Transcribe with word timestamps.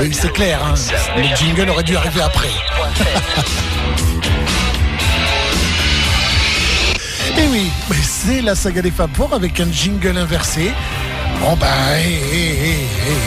Oui, 0.00 0.08
c'est 0.14 0.32
clair, 0.32 0.64
hein. 0.64 0.74
le 1.14 1.36
jingle 1.36 1.68
aurait 1.68 1.82
dû 1.82 1.94
arriver 1.94 2.22
après. 2.22 2.48
Et 7.36 7.46
oui, 7.50 7.70
mais 7.90 7.96
c'est 8.02 8.40
la 8.40 8.54
saga 8.54 8.80
des 8.80 8.90
Fab 8.90 9.10
avec 9.30 9.60
un 9.60 9.70
jingle 9.70 10.16
inversé. 10.16 10.72
Bon 11.40 11.54
ben, 11.56 11.66
hé, 11.98 12.06
hé, 12.34 12.86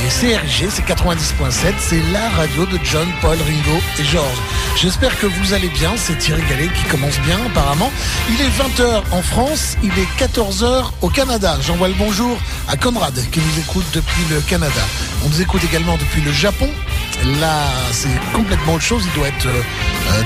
c'est 0.10 0.36
RG, 0.36 0.70
c'est 0.70 0.86
90.7, 0.86 1.74
c'est 1.78 2.02
la 2.12 2.30
radio 2.30 2.66
de 2.66 2.80
John, 2.84 3.08
Paul, 3.22 3.38
Ringo 3.38 3.80
et 4.00 4.04
George. 4.04 4.38
J'espère 4.76 5.18
que 5.20 5.28
vous 5.28 5.54
allez 5.54 5.70
bien, 5.70 5.92
c'est 5.96 6.18
Thierry 6.18 6.42
Gallet 6.50 6.70
qui 6.76 6.84
commence 6.86 7.20
bien 7.20 7.38
apparemment. 7.46 7.92
Il 8.30 8.42
est 8.42 8.50
20h 8.50 9.04
en 9.12 9.22
France, 9.22 9.78
il 9.84 9.92
est 9.92 10.24
14h 10.24 10.92
au 11.02 11.10
Canada. 11.10 11.56
J'envoie 11.62 11.88
le 11.88 11.96
bonjour 11.96 12.36
à 12.68 12.78
Conrad 12.78 13.14
qui 13.32 13.40
nous 13.40 13.60
écoute 13.60 13.86
depuis 13.94 14.24
le 14.32 14.42
Canada. 14.42 14.82
On 15.26 15.30
nous 15.30 15.42
écoute 15.42 15.64
également 15.64 15.98
depuis 15.98 16.22
le 16.22 16.32
Japon. 16.32 16.70
Là, 17.40 17.70
c'est 17.92 18.10
complètement 18.34 18.74
autre 18.74 18.84
chose. 18.84 19.04
Il 19.06 19.14
doit 19.18 19.30
être 19.30 19.48
euh, 19.48 19.62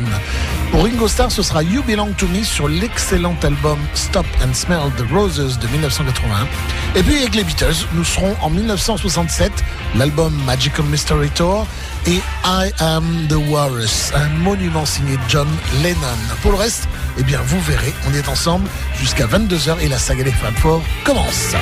Pour 0.71 0.85
Ringo 0.85 1.09
Starr, 1.09 1.33
ce 1.33 1.43
sera 1.43 1.65
You 1.65 1.83
Belong 1.83 2.13
to 2.17 2.29
Me 2.29 2.45
sur 2.45 2.69
l'excellent 2.69 3.35
album 3.43 3.79
Stop 3.95 4.27
and 4.45 4.55
Smell 4.55 4.93
the 4.97 5.13
Roses 5.13 5.59
de 5.59 5.67
1981. 5.67 6.47
Et 6.95 7.03
puis 7.03 7.17
avec 7.17 7.35
les 7.35 7.43
Beatles, 7.43 7.87
nous 7.95 8.05
serons 8.05 8.37
en 8.41 8.51
1967, 8.51 9.53
l'album 9.97 10.33
Magical 10.47 10.85
Mystery 10.87 11.29
Tour 11.31 11.67
et 12.07 12.21
I 12.45 12.73
Am 12.81 13.27
the 13.29 13.37
Walrus, 13.51 14.13
un 14.15 14.29
monument 14.29 14.87
signé 14.87 15.19
John 15.29 15.49
Lennon. 15.83 16.19
Pour 16.43 16.53
le 16.53 16.59
reste, 16.59 16.89
eh 17.19 17.23
bien 17.23 17.41
vous 17.45 17.61
verrez, 17.61 17.93
on 18.09 18.15
est 18.15 18.29
ensemble 18.29 18.69
jusqu'à 18.97 19.27
22h 19.27 19.79
et 19.81 19.89
la 19.89 19.99
saga 19.99 20.25
des 20.25 20.33
Four 20.33 20.83
commence. 21.05 21.55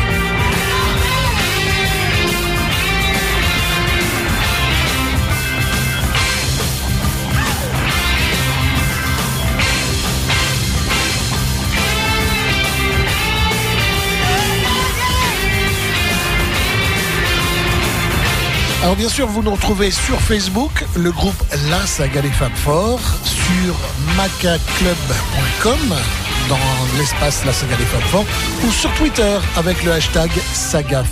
Alors 18.88 18.97
bien 18.97 19.10
sûr, 19.10 19.26
vous 19.26 19.43
nous 19.43 19.50
retrouvez 19.50 19.91
sur 19.91 20.19
Facebook, 20.19 20.82
le 20.97 21.12
groupe 21.12 21.44
La 21.69 21.87
Saga 21.87 22.22
des 22.22 22.31
Fab 22.31 22.54
Four, 22.54 22.99
sur 23.22 23.75
macaclub.com, 24.16 25.94
dans 26.49 26.56
l'espace 26.97 27.44
La 27.44 27.53
Saga 27.53 27.76
des 27.76 27.84
Fab 27.84 28.00
Four, 28.04 28.25
ou 28.66 28.71
sur 28.72 28.91
Twitter 28.94 29.37
avec 29.59 29.84
le 29.84 29.93
hashtag 29.93 30.31
Saga. 30.54 31.04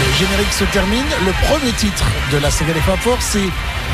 Le 0.00 0.12
générique 0.18 0.52
se 0.52 0.64
termine. 0.72 1.04
Le 1.26 1.32
premier 1.46 1.72
titre 1.72 2.06
de 2.32 2.38
la 2.38 2.50
saga 2.50 2.72
des 2.72 2.80
Fab 2.80 2.98
Four, 3.00 3.18
c'est 3.20 3.50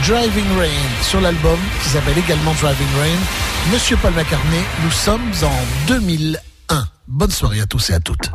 Driving 0.07 0.57
Rain 0.57 1.03
sur 1.03 1.21
l'album 1.21 1.59
qui 1.83 1.89
s'appelle 1.89 2.19
également 2.19 2.53
Driving 2.61 2.95
Rain. 2.97 3.73
Monsieur 3.73 3.97
Paul 3.97 4.13
McCartney, 4.13 4.63
nous 4.85 4.93
sommes 4.93 5.33
en 5.43 5.89
2001. 5.89 6.85
Bonne 7.09 7.33
soirée 7.33 7.61
à 7.61 7.67
tous 7.67 7.91
et 7.91 7.95
à 7.95 7.99
toutes. 7.99 8.31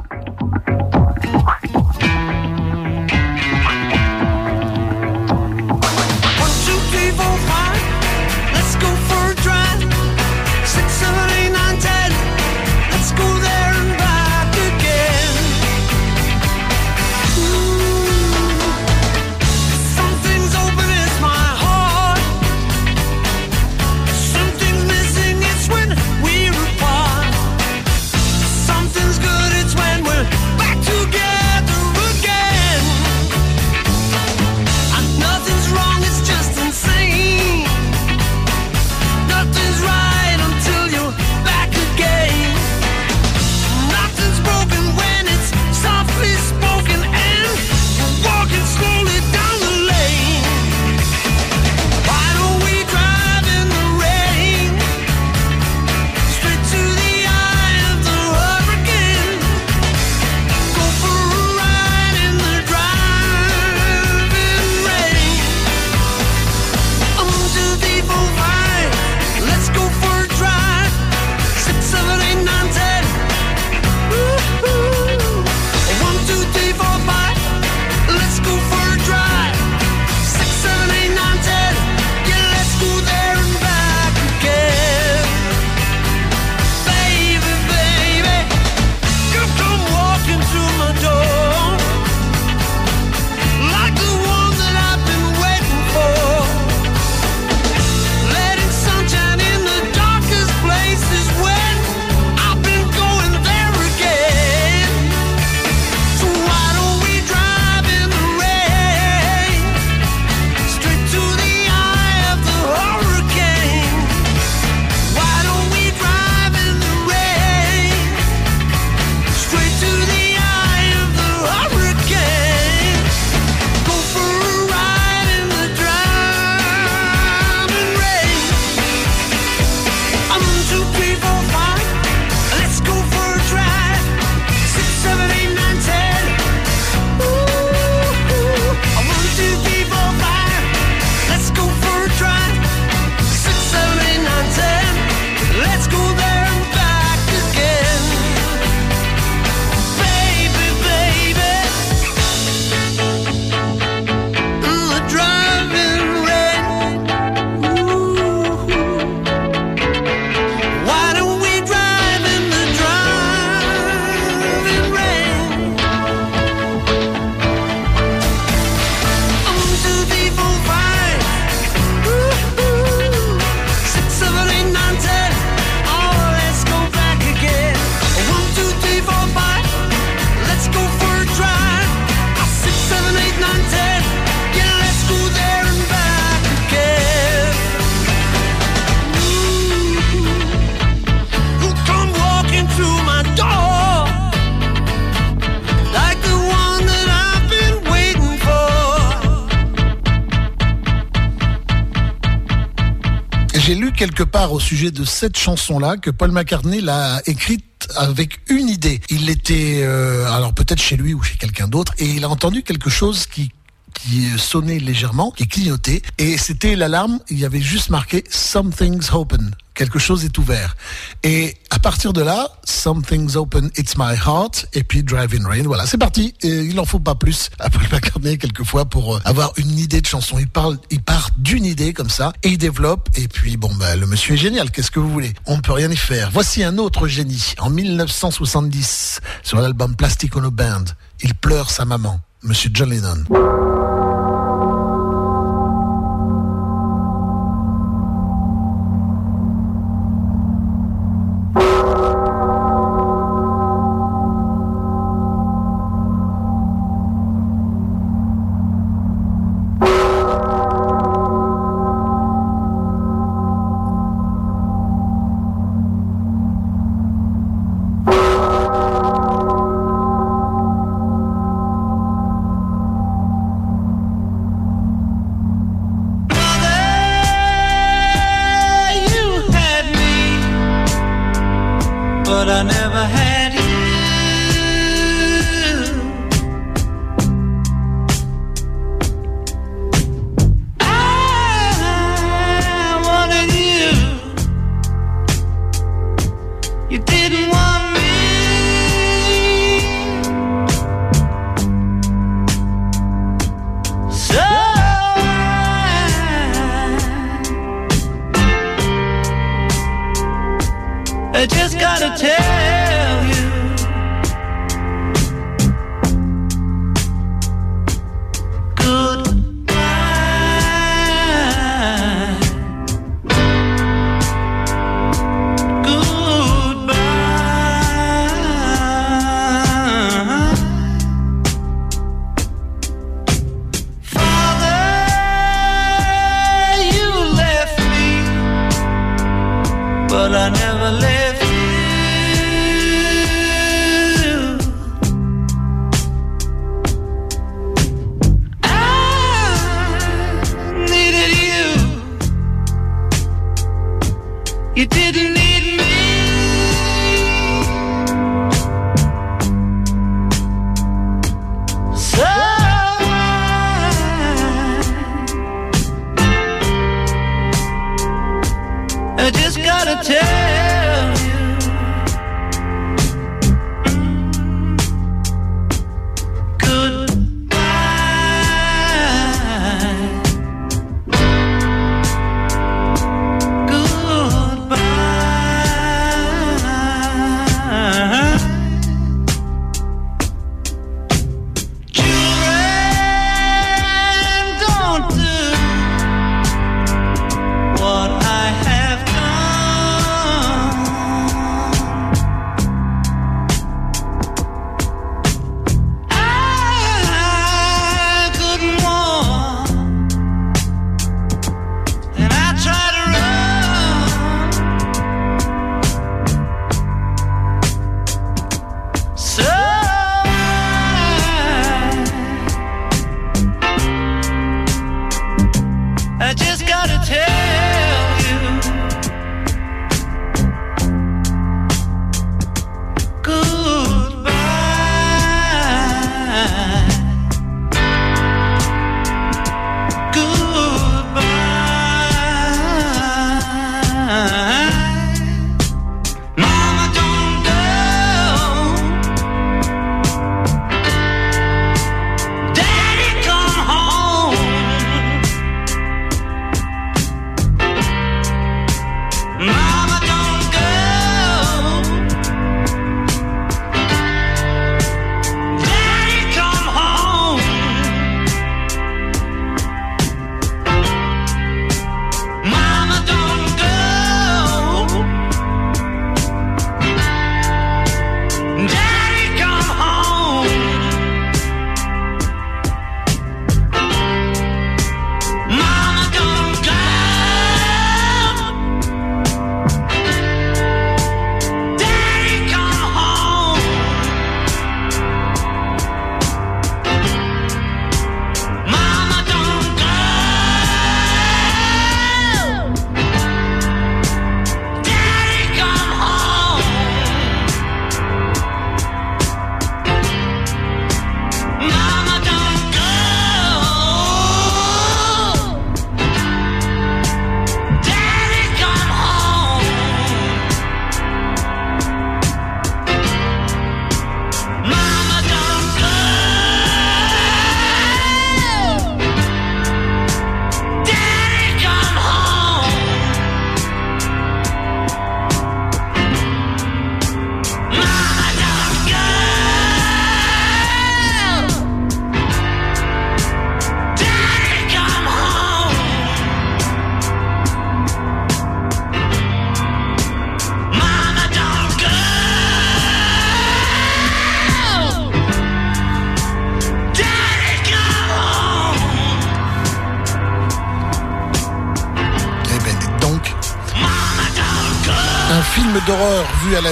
Quelque 204.18 204.32
part 204.32 204.52
au 204.52 204.60
sujet 204.60 204.90
de 204.90 205.06
cette 205.06 205.38
chanson-là 205.38 205.96
que 205.98 206.10
Paul 206.10 206.32
McCartney 206.32 206.82
l'a 206.82 207.22
écrite 207.28 207.88
avec 207.96 208.40
une 208.50 208.68
idée. 208.68 209.00
Il 209.12 209.30
était, 209.30 209.82
euh, 209.84 210.28
alors 210.32 210.54
peut-être 210.54 210.82
chez 210.82 210.98
lui 210.98 211.14
ou 211.14 211.22
chez 211.22 211.36
quelqu'un 211.36 211.68
d'autre, 211.68 211.94
et 212.00 212.06
il 212.06 212.24
a 212.24 212.30
entendu 212.30 212.64
quelque 212.64 212.90
chose 212.90 213.28
qui 213.28 213.52
qui 213.94 214.28
sonnait 214.38 214.80
légèrement, 214.80 215.32
qui 215.32 215.48
clignotait, 215.48 216.02
et 216.18 216.38
c'était 216.38 216.76
l'alarme, 216.76 217.20
il 217.30 217.40
y 217.40 217.46
avait 217.46 217.62
juste 217.62 217.90
marqué 217.90 218.24
Something's 218.30 219.12
open, 219.12 219.56
quelque 219.74 219.98
chose 219.98 220.24
est 220.24 220.38
ouvert. 220.38 220.78
Et 221.24 221.58
à 221.72 221.80
partir 221.80 222.14
de 222.14 222.22
là, 222.22 222.48
Something's 222.64 223.36
open, 223.36 223.72
it's 223.76 223.98
my 223.98 224.14
heart, 224.16 224.68
et 224.74 224.84
puis 224.84 225.04
Driving 225.04 225.46
Rain, 225.46 225.64
voilà, 225.64 225.88
c'est 225.88 225.98
parti, 225.98 226.36
et 226.42 226.48
il 226.48 226.76
n'en 226.76 226.86
faut 226.86 227.00
pas 227.00 227.16
plus 227.16 227.50
à 227.60 227.70
Paul 227.70 227.84
McCartney 227.92 228.38
quelquefois 228.38 228.86
pour 228.86 229.16
euh, 229.16 229.20
avoir 229.26 229.52
une 229.58 229.78
idée 229.80 230.02
de 230.02 230.08
chanson. 230.08 230.38
Il 230.38 230.48
parle, 230.48 230.78
il 230.92 231.02
d'une 231.38 231.66
idée 231.66 231.94
comme 231.94 232.10
ça, 232.10 232.34
et 232.44 232.50
il 232.50 232.58
développe, 232.58 233.10
et 233.16 233.28
puis 233.28 233.58
bon, 233.58 233.74
bah, 233.76 233.96
le 233.96 234.06
monsieur 234.06 234.36
est 234.36 234.38
génial, 234.38 234.72
qu'est-ce 234.72 234.92
que 234.92 235.00
vous 235.00 235.10
voulez? 235.10 235.34
On 235.46 235.58
ne 235.58 235.62
peut 235.62 235.74
rien 235.74 235.90
y 235.92 235.98
faire. 235.98 236.30
Voici 236.32 236.64
un 236.64 236.78
autre 236.78 237.08
génie, 237.08 237.54
en 237.60 237.70
1970, 237.70 239.22
sur 239.44 239.60
l'album 239.60 239.96
Plastic 239.96 240.36
Ono 240.36 240.52
Band, 240.52 240.86
il 241.22 241.34
pleure 241.36 241.70
sa 241.70 241.86
maman, 241.86 242.20
monsieur 242.44 242.70
John 242.74 242.90
Lennon. 242.90 243.77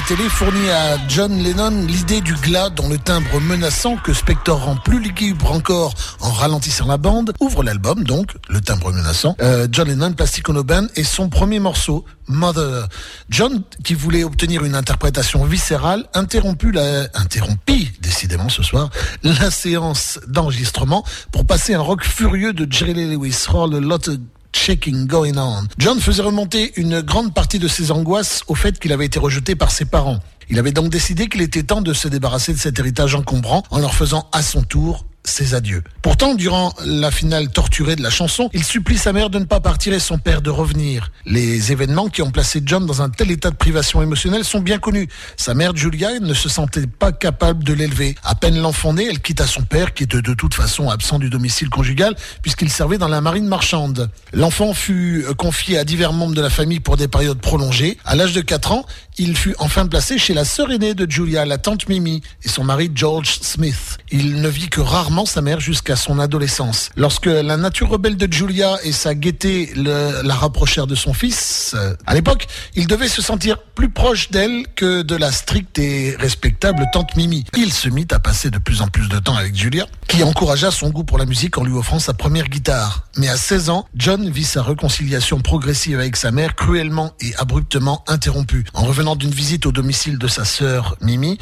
Télé 0.08 0.30
fournit 0.30 0.70
à 0.70 0.98
John 1.08 1.36
Lennon 1.42 1.86
l'idée 1.88 2.22
du 2.22 2.36
glas 2.36 2.70
dont 2.70 2.90
le 2.90 3.00
timbre 3.00 3.40
menaçant 3.40 3.96
que 3.98 4.14
Spector 4.14 4.64
rend 4.64 4.76
plus 4.76 5.00
lugubre 5.00 5.52
encore 5.52 5.96
en 6.20 6.32
ralentissant 6.32 6.86
la 6.86 6.98
bande 6.98 7.34
ouvre 7.40 7.64
l'album 7.64 8.04
donc 8.04 8.36
le 8.48 8.62
timbre 8.62 8.92
menaçant 8.92 9.36
euh, 9.42 9.68
John 9.72 9.88
Lennon 9.88 10.14
Plastic 10.14 10.48
Ono 10.50 10.64
Band 10.64 10.88
et 10.96 11.04
son 11.04 11.30
premier 11.30 11.60
morceau 11.60 12.06
Mother. 12.28 12.88
John 13.30 13.64
qui 13.84 13.96
voulait 13.96 14.24
obtenir 14.24 14.64
une 14.64 14.76
interprétation 14.76 15.44
viscérale 15.46 16.06
interrompu 16.14 16.72
la 16.72 17.08
interrompit 17.16 17.92
décidément 18.02 18.50
ce 18.50 18.62
soir 18.62 18.90
la 19.24 19.50
séance 19.50 20.20
d'enregistrement 20.28 21.04
pour 21.32 21.48
passer 21.48 21.74
un 21.74 21.82
rock 21.82 22.04
furieux 22.04 22.54
de 22.54 22.72
Jerry 22.72 22.94
Lee 22.94 23.12
Lewis 23.12 23.46
Roll 23.48 23.78
Lot 23.78 24.10
John 25.78 26.00
faisait 26.00 26.24
remonter 26.24 26.74
une 26.76 27.02
grande 27.02 27.34
partie 27.34 27.60
de 27.60 27.68
ses 27.68 27.92
angoisses 27.92 28.44
au 28.48 28.56
fait 28.56 28.80
qu'il 28.80 28.92
avait 28.94 29.06
été 29.06 29.20
rejeté 29.20 29.56
par 29.56 29.70
ses 29.70 29.86
parents. 29.86 30.20
Il 30.50 30.58
avait 30.58 30.72
donc 30.72 30.90
décidé 30.90 31.28
qu'il 31.28 31.42
était 31.42 31.62
temps 31.62 31.82
de 31.82 31.94
se 31.94 32.08
débarrasser 32.08 32.52
de 32.54 32.58
cet 32.58 32.80
héritage 32.80 33.14
encombrant 33.14 33.64
en 33.70 33.80
leur 33.80 33.94
faisant 33.94 34.28
à 34.32 34.42
son 34.42 34.64
tour 34.64 35.06
ses 35.26 35.54
adieux. 35.54 35.84
Pourtant, 36.02 36.36
durant 36.36 36.74
la 36.86 37.12
finale 37.12 37.50
torturée 37.50 37.96
de 37.96 38.04
la 38.04 38.10
chanson, 38.10 38.50
il 38.54 38.64
supplie 38.64 38.98
sa 38.98 39.12
mère 39.12 39.30
de 39.30 39.40
ne 39.40 39.46
pas 39.46 39.60
partir 39.60 39.94
et 39.94 40.00
son 40.00 40.18
père 40.18 40.42
de 40.42 40.50
revenir. 40.50 41.12
Les 41.26 41.72
événements 41.72 42.08
qui 42.08 42.22
ont 42.22 42.32
placé 42.32 42.62
John 42.66 42.86
dans 42.86 43.02
un 43.02 43.10
tel 43.10 43.32
état 43.32 43.50
de 43.50 43.56
privation 43.56 44.02
émotionnelle 44.02 44.44
sont 44.44 44.60
bien 44.60 44.78
connus. 44.78 45.08
Sa 45.36 45.54
mère, 45.54 45.76
Julia, 45.76 46.20
ne 46.20 46.34
se 46.34 46.48
sentait 46.50 46.88
pas 46.88 47.12
capable 47.12 47.64
de 47.64 47.74
l'élever. 47.74 48.16
À 48.24 48.36
peine 48.36 48.58
l'enfant 48.58 48.94
né, 48.94 49.08
elle 49.10 49.20
quitta 49.20 49.48
son 49.48 49.64
père, 49.64 49.94
qui 49.94 50.04
était 50.04 50.22
de 50.22 50.34
toute 50.34 50.54
façon 50.54 50.90
absent 50.90 51.20
du 51.20 51.30
domicile 51.30 51.70
conjugal, 51.70 52.16
puisqu'il 52.42 52.70
servait 52.70 52.98
dans 52.98 53.08
la 53.08 53.22
marine 53.22 53.48
marchande. 53.48 54.10
L'enfant 54.34 54.74
fut 54.74 55.26
confié 55.38 55.78
à 55.78 55.84
divers 55.84 56.14
membres 56.14 56.36
de 56.36 56.42
la 56.42 56.50
famille 56.50 56.80
pour 56.80 56.98
des 56.98 57.08
périodes 57.08 57.40
prolongées. 57.40 57.98
À 58.06 58.16
l'âge 58.16 58.34
de 58.34 58.42
4 58.42 58.72
ans, 58.72 58.86
il 59.18 59.38
fut 59.38 59.56
enfin 59.60 59.86
placé 59.88 60.18
chez 60.18 60.34
la 60.34 60.46
sœur 60.46 60.72
aînée 60.72 60.94
de 60.94 61.10
Julia, 61.10 61.46
la 61.46 61.58
tante 61.58 61.88
Mimi, 61.88 62.22
et 62.44 62.50
son 62.50 62.64
mari 62.64 62.92
George 62.94 63.40
Smith. 63.42 63.98
Il 64.12 64.42
ne 64.42 64.50
vit 64.50 64.70
que 64.70 64.82
rarement 64.82 65.26
sa 65.26 65.42
mère 65.42 65.60
jusqu'à 65.60 65.96
son 65.96 66.20
adolescence. 66.20 66.90
Lorsque 66.96 67.28
la 67.28 67.58
nature 67.58 67.90
rebelle 67.90 68.18
de 68.18 68.32
Julia 68.32 68.78
et 68.84 68.92
sa 68.92 69.16
gaieté 69.16 69.72
la 69.76 70.34
rapprochèrent 70.34 70.88
de 70.88 70.96
son 70.96 71.14
fils, 71.14 71.74
euh, 71.76 71.96
à 72.06 72.14
l'époque, 72.14 72.48
il 72.76 72.88
devait 72.88 73.08
se 73.08 73.22
sentir 73.22 73.58
plus 73.60 73.90
proche 73.90 74.32
d'elle 74.32 74.66
que 74.76 75.02
de 75.02 75.16
la 75.16 75.32
stricte 75.32 75.80
et 75.80 76.16
respectable 76.18 76.86
tante 76.92 77.16
Mimi. 77.16 77.46
Il 77.58 77.72
se 77.72 77.90
mit 77.90 78.08
à 78.12 78.20
passer 78.20 78.50
de 78.50 78.58
plus 78.58 78.82
en 78.82 78.88
plus 78.88 79.08
de 79.08 79.20
temps 79.20 79.36
avec 79.36 79.56
Julia, 79.56 79.88
qui 80.08 80.24
encouragea 80.24 80.72
son 80.72 80.90
goût 80.90 81.04
pour 81.04 81.18
la 81.18 81.26
musique 81.26 81.58
en 81.58 81.64
lui 81.64 81.74
offrant 81.74 82.00
sa 82.00 82.14
première 82.14 82.48
guitare. 82.48 83.08
Mais 83.18 83.30
à 83.30 83.38
16 83.38 83.70
ans, 83.70 83.86
John 83.96 84.30
vit 84.30 84.44
sa 84.44 84.62
réconciliation 84.62 85.40
progressive 85.40 86.00
avec 86.00 86.16
sa 86.18 86.32
mère 86.32 86.56
cruellement 86.56 87.14
et 87.22 87.34
abruptement 87.38 88.04
interrompue. 88.08 88.66
En 88.74 88.84
revenant 88.84 89.05
d'une 89.14 89.30
visite 89.30 89.68
au 89.68 89.72
domicile 89.72 90.18
de 90.18 90.28
sa 90.28 90.44
sœur 90.44 90.98
Mimi, 91.02 91.38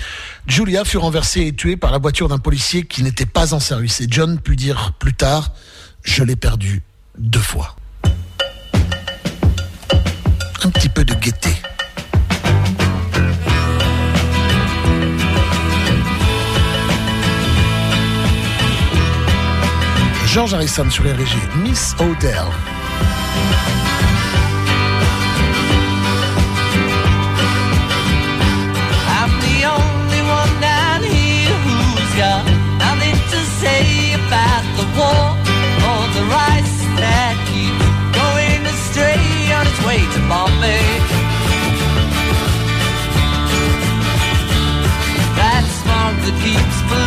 Julia 0.47 0.83
fut 0.83 0.97
renversée 0.97 1.47
et 1.47 1.53
tuée 1.53 1.77
par 1.77 1.91
la 1.93 1.97
voiture 1.97 2.27
d'un 2.27 2.39
policier 2.39 2.83
qui 2.83 3.03
n'était 3.03 3.25
pas 3.25 3.53
en 3.53 3.61
service. 3.61 4.01
Et 4.01 4.07
John 4.09 4.39
put 4.39 4.57
dire 4.57 4.91
plus 4.99 5.13
tard, 5.13 5.53
je 6.03 6.23
l'ai 6.23 6.35
perdu 6.35 6.81
deux 7.17 7.39
fois. 7.39 7.77
Un 10.65 10.69
petit 10.71 10.89
peu 10.89 11.05
de 11.05 11.13
gaieté. 11.13 11.51
George 20.27 20.53
Harrison 20.53 20.89
sur 20.89 21.05
RG, 21.05 21.63
Miss 21.63 21.95
Odell. 21.99 22.47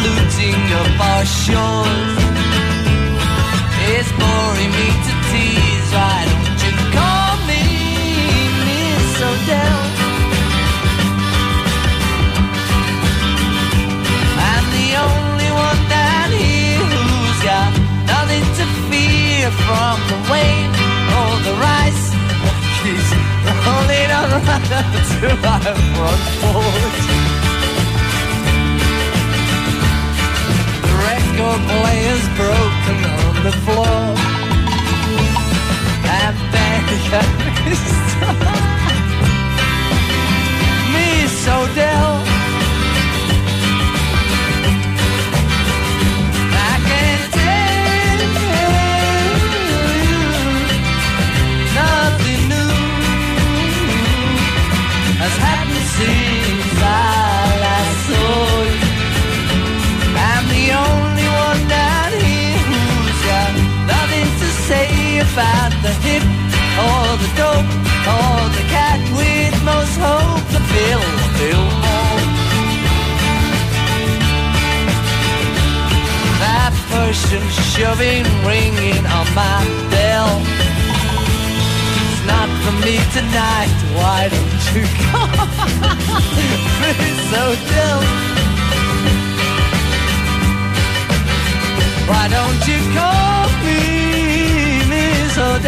Polluting 0.06 0.62
up 0.80 1.00
our 1.00 1.24
shores 1.24 2.18
is 3.94 4.08
boring 4.20 4.72
me 4.78 4.88
to 5.06 5.12
tears. 5.30 5.88
Why 5.96 6.18
don't 6.30 6.60
you 6.64 6.72
call 6.94 7.32
me 7.50 7.62
Miss 8.66 9.18
Odell? 9.30 9.80
I'm 14.50 14.66
the 14.78 14.88
only 15.06 15.50
one 15.66 15.82
down 15.90 16.28
here 16.38 16.86
who's 16.92 17.40
got 17.42 17.70
nothing 18.06 18.46
to 18.58 18.64
fear 18.88 19.50
from 19.64 19.96
the 20.10 20.18
weight 20.30 20.74
or 21.18 21.32
the 21.46 21.54
rice. 21.66 22.04
He's 22.84 23.10
rolling 23.66 24.10
around 24.20 24.54
to 25.18 25.28
my 25.42 25.58
front 25.94 26.22
porch. 26.40 27.05
Record 31.36 31.60
player's 31.68 32.26
broken 32.36 32.98
on 33.04 33.34
the 33.44 33.52
floor. 33.64 33.98
And 36.18 36.36
then 36.52 36.82
got 37.10 37.28
Miss 40.92 41.48
Odell. 41.48 42.14
I 46.52 46.74
can 46.88 47.18
tell 47.36 48.18
you 50.08 50.22
nothing 51.74 52.42
new 52.48 52.72
has 55.20 55.34
happened 55.36 55.88
since 55.96 56.35
about 65.36 65.72
the 65.82 65.92
hip 66.00 66.24
or 66.80 67.04
the 67.20 67.30
dope 67.36 67.72
or 68.08 68.36
the 68.56 68.64
cat 68.72 68.96
with 69.12 69.52
most 69.68 69.96
hope. 70.00 70.40
The 70.56 70.62
bill, 70.72 71.04
bill 71.36 71.66
more. 71.84 72.20
That 76.40 76.72
person 76.88 77.42
shoving, 77.72 78.24
ringing 78.48 79.04
on 79.16 79.26
my 79.36 79.60
bell. 79.92 80.40
It's 82.00 82.24
not 82.32 82.48
for 82.64 82.74
me 82.80 82.96
tonight. 83.12 83.76
Why 83.92 84.32
don't 84.32 84.62
you 84.72 84.84
come? 85.04 85.36
So 87.26 87.42
dumb. 87.72 88.04
Why 92.08 92.28
don't 92.28 92.62
you 92.68 92.78
call 92.94 93.48
me 93.64 93.95
See 95.56 95.62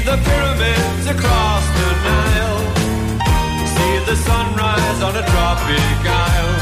the 0.00 0.16
pyramids 0.24 1.06
across 1.06 1.64
the 1.78 1.90
Nile. 2.04 2.62
See 3.74 3.96
the 4.06 4.16
sunrise 4.16 5.02
on 5.02 5.14
a 5.14 5.22
tropic 5.22 6.04
isle. 6.04 6.59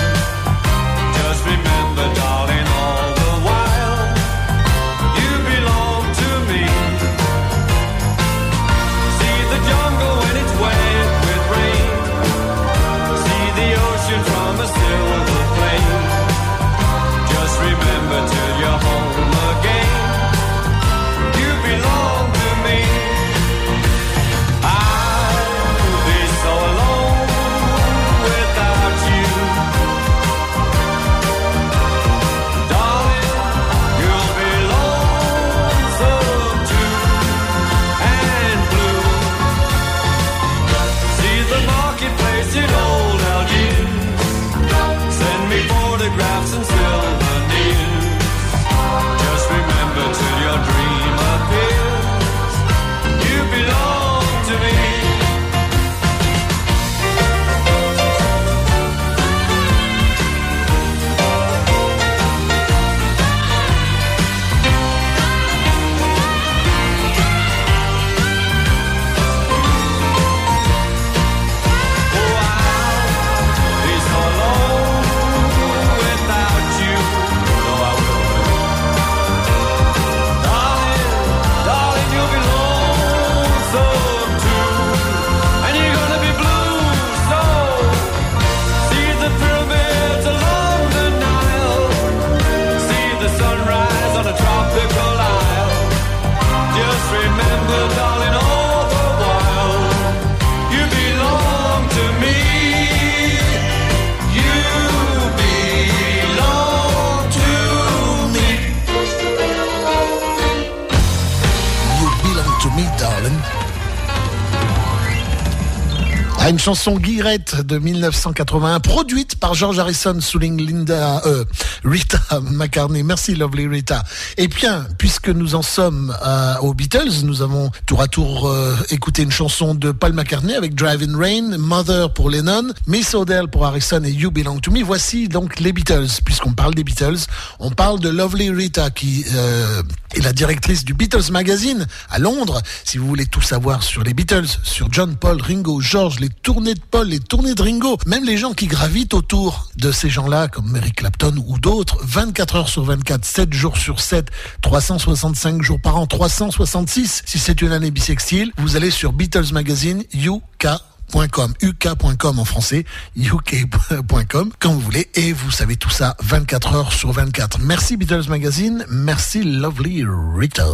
Une 116.49 116.59
chanson 116.59 116.97
guirette 116.97 117.61
de 117.61 117.77
1981, 117.77 118.81
produite 118.81 119.37
par 119.37 119.53
George 119.53 119.79
Harrison, 119.79 120.19
souligne 120.19 120.57
Linda, 120.65 121.21
euh, 121.27 121.45
Rita 121.85 122.21
McCartney. 122.41 123.03
Merci, 123.03 123.35
lovely 123.35 123.67
Rita. 123.67 124.03
Et 124.39 124.49
bien, 124.49 124.87
puisque 124.97 125.29
nous 125.29 125.55
en 125.55 125.61
sommes 125.61 126.17
euh, 126.25 126.55
aux 126.63 126.73
Beatles, 126.73 127.23
nous 127.25 127.43
avons 127.43 127.71
tour 127.85 128.01
à 128.01 128.09
tour 128.09 128.49
euh, 128.49 128.75
écouté 128.89 129.25
une 129.25 129.31
chanson 129.31 129.75
de 129.75 129.93
Paul 129.93 130.15
McCartney 130.15 130.55
avec 130.55 130.75
Driving 130.75 131.15
Rain, 131.15 131.59
Mother 131.59 132.15
pour 132.15 132.31
Lennon, 132.31 132.69
Miss 132.87 133.13
Odell 133.13 133.49
pour 133.49 133.67
Harrison 133.67 134.03
et 134.03 134.11
You 134.11 134.31
Belong 134.31 134.61
to 134.61 134.71
Me. 134.71 134.83
Voici 134.83 135.29
donc 135.29 135.61
les 135.61 135.75
Beatles. 135.75 136.09
Puisqu'on 136.25 136.53
parle 136.53 136.75
des 136.75 136.85
Beatles, 136.85 137.27
on 137.59 137.71
parle 137.71 138.01
de 138.01 138.09
Lovely 138.09 138.49
Rita 138.49 138.89
qui 138.89 139.27
euh, 139.35 139.83
est 140.15 140.23
la 140.23 140.33
directrice 140.33 140.87
du 140.87 140.95
Beatles 140.95 141.31
Magazine 141.31 141.87
à 142.09 142.19
Londres. 142.19 142.63
Si 142.85 142.97
vous 142.97 143.07
voulez 143.07 143.27
tout 143.27 143.43
savoir 143.43 143.83
sur 143.83 144.03
les 144.03 144.15
Beatles, 144.15 144.49
sur 144.63 144.91
John, 144.91 145.15
Paul, 145.15 145.43
Ringo, 145.43 145.83
George, 145.83 146.21
les 146.21 146.31
tournées 146.43 146.75
de 146.75 146.81
Paul, 146.81 147.09
les 147.09 147.21
tournées 147.21 147.55
de 147.55 147.63
Ringo, 147.63 147.99
même 148.07 148.25
les 148.25 148.37
gens 148.37 148.53
qui 148.55 148.67
gravitent 148.67 149.15
autour 149.15 149.69
de 149.77 149.93
ces 149.93 150.09
gens-là, 150.11 150.49
comme 150.49 150.71
Mary 150.71 150.93
Clapton 150.93 151.35
ou 151.47 151.59
d'autres, 151.59 151.99
24 152.03 152.57
heures 152.57 152.69
sur 152.69 152.85
24, 152.85 153.25
7 153.25 153.53
jours 153.53 153.77
sur 153.77 154.01
7, 154.01 154.29
365 154.63 155.63
jours 155.63 155.81
par 155.81 155.97
an, 155.97 156.07
366 156.07 157.23
si 157.25 157.39
c'est 157.39 157.63
une 157.63 157.73
année 157.73 157.91
bisextile, 157.91 158.53
vous 158.57 158.77
allez 158.77 158.91
sur 158.91 159.13
Beatles 159.13 159.53
Magazine 159.53 160.05
UK.com, 160.15 161.53
uk.com 161.63 162.39
en 162.39 162.45
français, 162.45 162.85
uk.com, 163.17 164.51
quand 164.59 164.73
vous 164.73 164.81
voulez, 164.81 165.09
et 165.15 165.33
vous 165.33 165.51
savez 165.51 165.77
tout 165.77 165.91
ça 165.91 166.17
24 166.23 166.75
heures 166.75 166.93
sur 166.93 167.13
24. 167.13 167.61
Merci 167.61 167.97
Beatles 167.97 168.29
Magazine, 168.29 168.85
merci 168.91 169.43
Lovely 169.43 170.05
Rita. 170.37 170.67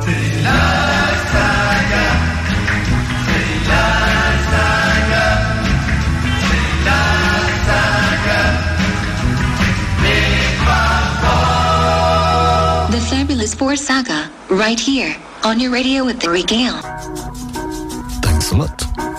The 0.00 0.42
Fabulous 0.44 1.22
Four 1.30 1.72
Saga, 3.66 4.81
right 14.50 14.78
here 14.78 15.16
on 15.42 15.58
your 15.58 15.72
radio 15.72 16.04
with 16.04 16.20
the 16.20 16.30
Regale. 16.30 16.80
Thanks 18.22 18.52
a 18.52 18.56
lot. 18.56 19.11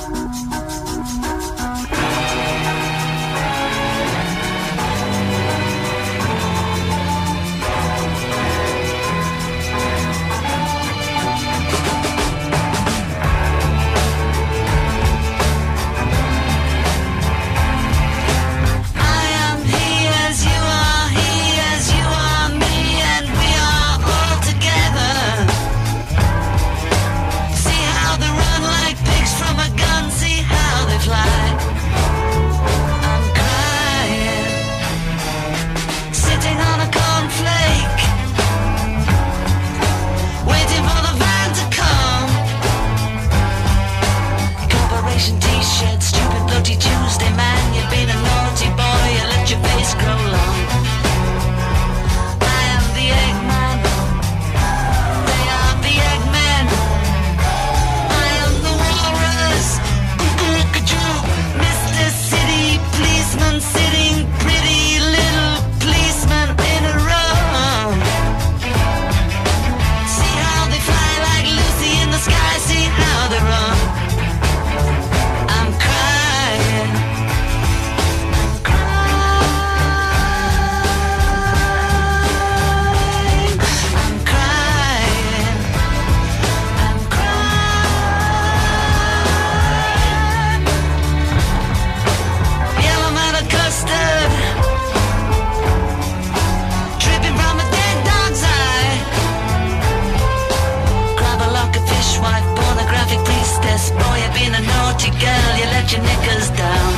Your 105.93 106.01
knickers 106.01 106.49
down. 106.57 106.92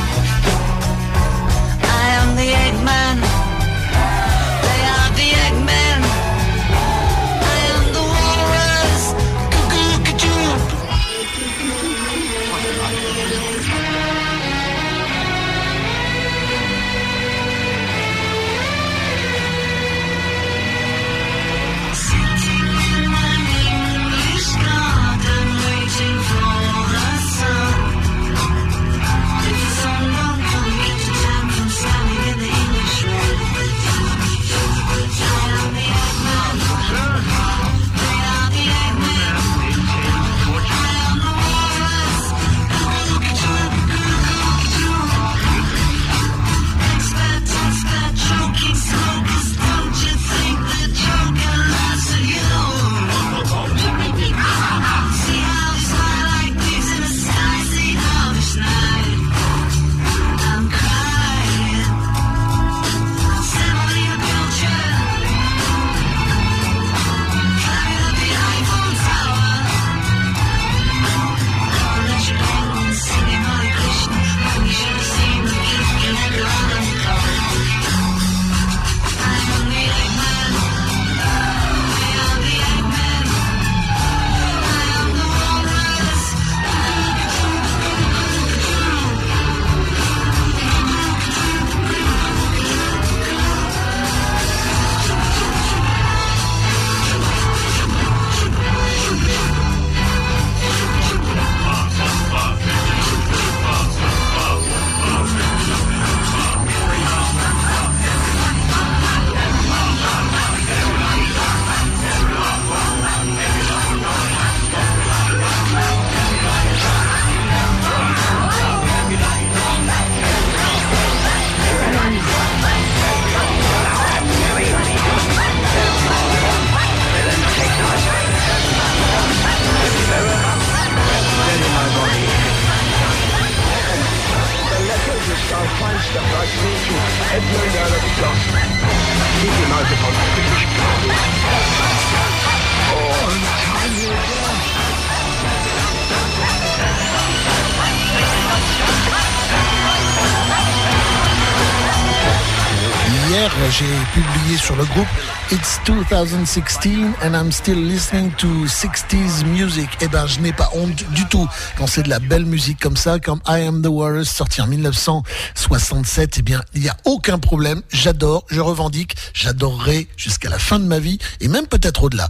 It's 155.66 155.80
2016 155.84 157.16
and 157.22 157.34
I'm 157.34 157.50
still 157.50 157.76
listening 157.76 158.30
to 158.36 158.46
60s 158.46 159.44
music. 159.46 159.88
Eh 160.00 160.06
ben, 160.06 160.24
je 160.28 160.38
n'ai 160.38 160.52
pas 160.52 160.70
honte 160.72 161.02
du 161.10 161.26
tout 161.26 161.48
quand 161.76 161.88
c'est 161.88 162.04
de 162.04 162.08
la 162.08 162.20
belle 162.20 162.44
musique 162.44 162.78
comme 162.78 162.96
ça, 162.96 163.18
comme 163.18 163.40
I 163.48 163.66
Am 163.66 163.82
the 163.82 163.88
Walrus 163.88 164.28
sorti 164.28 164.62
en 164.62 164.68
1967. 164.68 166.36
Eh 166.38 166.42
bien, 166.42 166.62
il 166.74 166.82
n'y 166.82 166.88
a 166.88 166.96
aucun 167.04 167.40
problème. 167.40 167.82
J'adore, 167.90 168.44
je 168.48 168.60
revendique, 168.60 169.16
j'adorerai 169.34 170.06
jusqu'à 170.16 170.48
la 170.50 170.60
fin 170.60 170.78
de 170.78 170.84
ma 170.84 171.00
vie 171.00 171.18
et 171.40 171.48
même 171.48 171.66
peut-être 171.66 172.04
au-delà. 172.04 172.28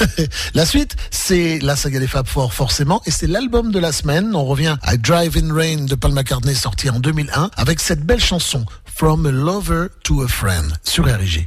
la 0.54 0.66
suite, 0.66 0.96
c'est 1.12 1.60
la 1.60 1.76
saga 1.76 2.00
des 2.00 2.08
Fab 2.08 2.26
Four 2.26 2.52
forcément 2.52 3.00
et 3.06 3.12
c'est 3.12 3.28
l'album 3.28 3.70
de 3.70 3.78
la 3.78 3.92
semaine. 3.92 4.34
On 4.34 4.44
revient 4.44 4.76
à 4.82 4.96
Drive 4.96 5.36
in 5.36 5.54
Rain 5.54 5.84
de 5.84 5.94
Paul 5.94 6.14
McCartney 6.14 6.56
sorti 6.56 6.90
en 6.90 6.98
2001 6.98 7.52
avec 7.56 7.78
cette 7.78 8.04
belle 8.04 8.20
chanson 8.20 8.66
From 8.86 9.24
a 9.26 9.30
Lover 9.30 9.86
to 10.02 10.22
a 10.22 10.26
Friend 10.26 10.72
sur 10.82 11.04
RG. 11.04 11.46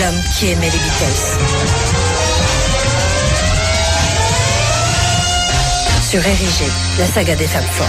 L'homme 0.00 0.22
qui 0.36 0.50
aimait 0.50 0.70
les 0.70 0.70
Beatles. 0.70 1.22
Sur 6.10 6.26
Érigé, 6.26 6.68
la 6.98 7.06
saga 7.06 7.36
des 7.36 7.46
Fab 7.46 7.62
Four. 7.62 7.86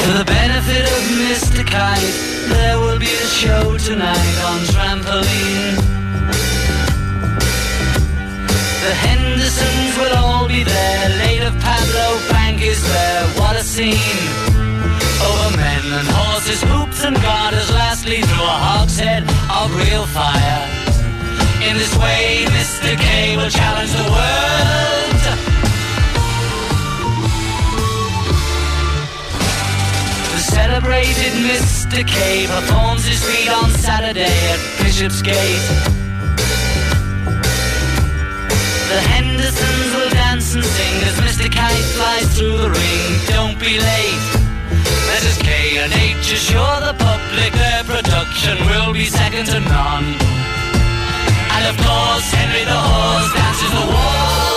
For 0.00 0.12
the 0.18 0.24
benefit 0.24 0.84
of 0.96 1.02
Mr. 1.20 1.62
Kite, 1.62 2.14
there 2.48 2.78
will 2.78 2.98
be 2.98 3.12
a 3.12 3.26
show 3.26 3.76
tonight 3.76 4.36
on 4.48 4.60
trampoline. 4.72 5.76
The 8.80 8.94
Hendersons 9.06 9.98
will 9.98 10.16
all 10.16 10.48
be 10.48 10.64
there. 10.64 11.08
Late 11.18 11.42
of 11.42 11.54
Pablo 11.60 12.18
Bank 12.30 12.62
is 12.62 12.82
there. 12.82 13.24
What 13.38 13.56
a 13.56 13.62
scene! 13.62 14.50
Over 15.20 15.56
men 15.56 15.84
and 15.98 16.08
horses, 16.08 16.62
hoops 16.62 16.89
and 17.04 17.16
garters. 17.22 17.70
Lastly, 17.70 18.20
through 18.22 18.44
a 18.44 18.58
hogshead 18.68 19.22
of 19.50 19.74
real 19.76 20.06
fire. 20.06 20.62
In 21.62 21.76
this 21.76 21.94
way, 21.96 22.44
Mr. 22.48 22.96
K 22.98 23.36
will 23.36 23.50
challenge 23.50 23.92
the 23.92 24.08
world. 24.16 25.22
The 30.32 30.40
celebrated 30.40 31.32
Mr. 31.50 32.06
K 32.06 32.46
performs 32.46 33.04
his 33.06 33.22
feat 33.24 33.50
on 33.50 33.70
Saturday 33.70 34.36
at 34.52 34.60
Bishopsgate. 34.82 35.64
The 38.88 39.00
Hendersons 39.12 39.94
will 39.94 40.10
dance 40.10 40.54
and 40.54 40.64
sing 40.64 40.96
as 41.08 41.16
Mr. 41.20 41.52
Kite 41.52 41.86
flies 41.96 42.38
through 42.38 42.56
the 42.56 42.70
ring. 42.70 43.20
Don't 43.28 43.58
be 43.60 43.78
late. 43.78 44.39
Mrs. 45.10 45.42
K 45.42 45.78
and 45.82 45.92
H 45.92 46.32
assure 46.32 46.78
the 46.80 46.94
public 46.94 47.52
their 47.52 47.82
production 47.84 48.56
will 48.66 48.92
be 48.92 49.06
second 49.06 49.46
to 49.46 49.60
none. 49.60 50.06
And 51.54 51.64
of 51.70 51.76
course, 51.76 52.26
Henry 52.38 52.64
the 52.64 52.80
Horse 52.88 53.32
dances 53.34 53.72
the 53.78 53.86
waltz. 53.92 54.49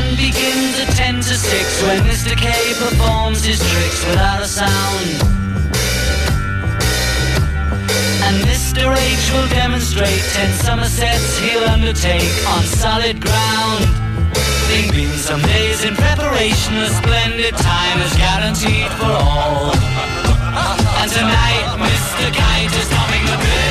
Band 0.00 0.16
begins 0.16 0.78
at 0.80 0.88
10 0.96 1.16
to 1.16 1.34
6 1.34 1.82
when 1.82 2.00
Mr. 2.04 2.36
K 2.36 2.50
performs 2.78 3.44
his 3.44 3.58
tricks 3.58 4.04
without 4.06 4.42
a 4.42 4.46
sound. 4.46 5.10
And 8.26 8.36
Mr. 8.44 8.94
H 8.96 9.32
will 9.32 9.48
demonstrate 9.48 10.20
10 10.20 10.52
Somersets 10.64 11.38
he'll 11.40 11.68
undertake 11.68 12.32
on 12.48 12.62
solid 12.62 13.20
ground. 13.20 13.84
They've 14.68 14.92
been 14.92 15.16
some 15.18 15.42
days 15.42 15.84
in 15.84 15.94
preparation, 15.94 16.76
a 16.76 16.88
splendid 16.88 17.54
time 17.56 17.98
is 18.00 18.12
guaranteed 18.16 18.90
for 19.00 19.12
all. 19.26 19.74
And 21.00 21.10
tonight, 21.10 21.64
Mr. 21.78 22.26
Kite 22.32 22.72
is 22.80 22.88
topping 22.88 23.24
the 23.26 23.36
bill. 23.36 23.69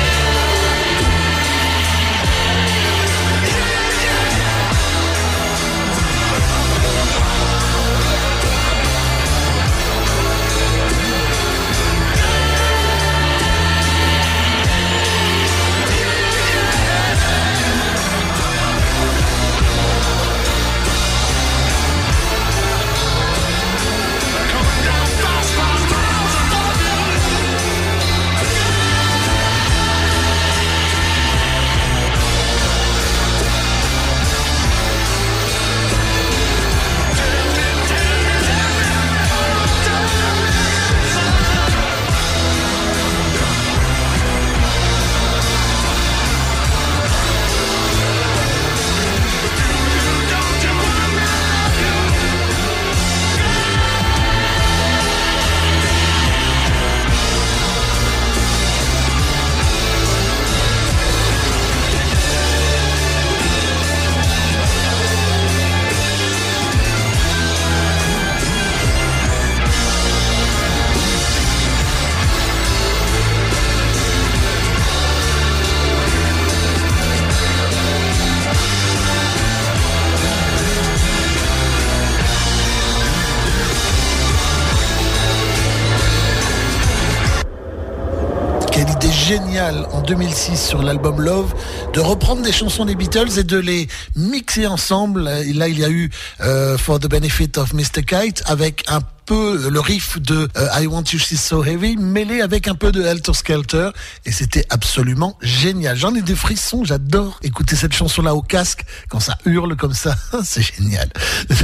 2006 90.30 90.56
sur 90.56 90.82
l'album 90.82 91.20
Love 91.20 91.54
de 91.92 92.00
reprendre 92.00 92.42
des 92.42 92.52
chansons 92.52 92.84
des 92.84 92.94
Beatles 92.94 93.38
et 93.38 93.42
de 93.42 93.58
les 93.58 93.88
mixer 94.14 94.66
ensemble. 94.66 95.24
Là, 95.24 95.68
il 95.68 95.78
y 95.78 95.84
a 95.84 95.88
eu 95.88 96.10
euh, 96.40 96.78
For 96.78 97.00
the 97.00 97.08
Benefit 97.08 97.58
of 97.58 97.72
Mr. 97.72 98.04
Kite 98.06 98.42
avec 98.46 98.84
un 98.88 99.00
le 99.34 99.80
riff 99.80 100.20
de 100.20 100.48
euh, 100.56 100.68
I 100.80 100.86
Want 100.86 101.04
You 101.12 101.18
She's 101.18 101.40
So 101.40 101.64
Heavy 101.64 101.96
mêlé 101.96 102.40
avec 102.40 102.66
un 102.68 102.74
peu 102.74 102.90
de 102.90 103.02
Helter 103.02 103.32
Skelter 103.32 103.90
et 104.24 104.32
c'était 104.32 104.66
absolument 104.70 105.38
génial. 105.40 105.96
J'en 105.96 106.14
ai 106.14 106.22
des 106.22 106.34
frissons, 106.34 106.84
j'adore 106.84 107.38
écouter 107.42 107.76
cette 107.76 107.92
chanson-là 107.92 108.34
au 108.34 108.42
casque 108.42 108.84
quand 109.08 109.20
ça 109.20 109.38
hurle 109.44 109.76
comme 109.76 109.94
ça, 109.94 110.16
c'est 110.44 110.62
génial. 110.62 111.08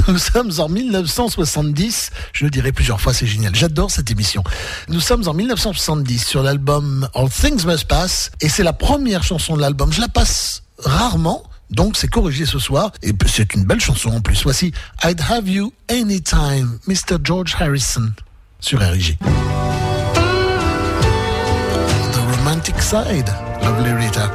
Nous 0.07 0.17
sommes 0.17 0.51
en 0.59 0.69
1970, 0.69 2.11
je 2.33 2.45
le 2.45 2.49
dirai 2.49 2.71
plusieurs 2.71 3.01
fois, 3.01 3.13
c'est 3.13 3.27
génial. 3.27 3.53
J'adore 3.53 3.91
cette 3.91 4.11
émission. 4.11 4.43
Nous 4.87 5.01
sommes 5.01 5.27
en 5.27 5.33
1970 5.33 6.25
sur 6.25 6.43
l'album 6.43 7.09
All 7.13 7.29
Things 7.29 7.65
Must 7.65 7.85
Pass 7.85 8.31
et 8.39 8.49
c'est 8.49 8.63
la 8.63 8.73
première 8.73 9.23
chanson 9.23 9.55
de 9.55 9.61
l'album. 9.61 9.91
Je 9.91 10.01
la 10.01 10.09
passe 10.09 10.63
rarement. 10.79 11.43
Donc 11.69 11.97
c'est 11.97 12.07
corrigé 12.07 12.45
ce 12.45 12.59
soir 12.59 12.91
et 13.03 13.11
c'est 13.27 13.53
une 13.53 13.65
belle 13.65 13.79
chanson 13.79 14.09
en 14.09 14.21
plus. 14.21 14.43
Voici 14.43 14.71
I'd 15.03 15.21
Have 15.29 15.47
You 15.47 15.73
Anytime, 15.89 16.79
Mr. 16.87 17.17
George 17.23 17.55
Harrison 17.59 18.11
sur 18.59 18.79
RIG. 18.79 19.17
The 22.11 22.19
Romantic 22.37 22.81
Side, 22.81 23.29
Lovely 23.61 23.93
Rita. 23.93 24.31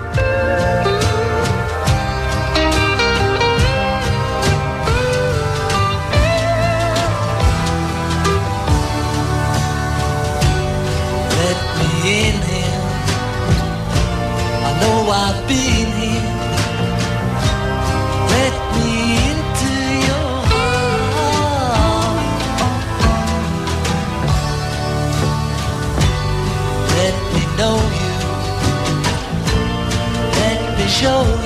the 30.82 30.88
show. 30.88 31.41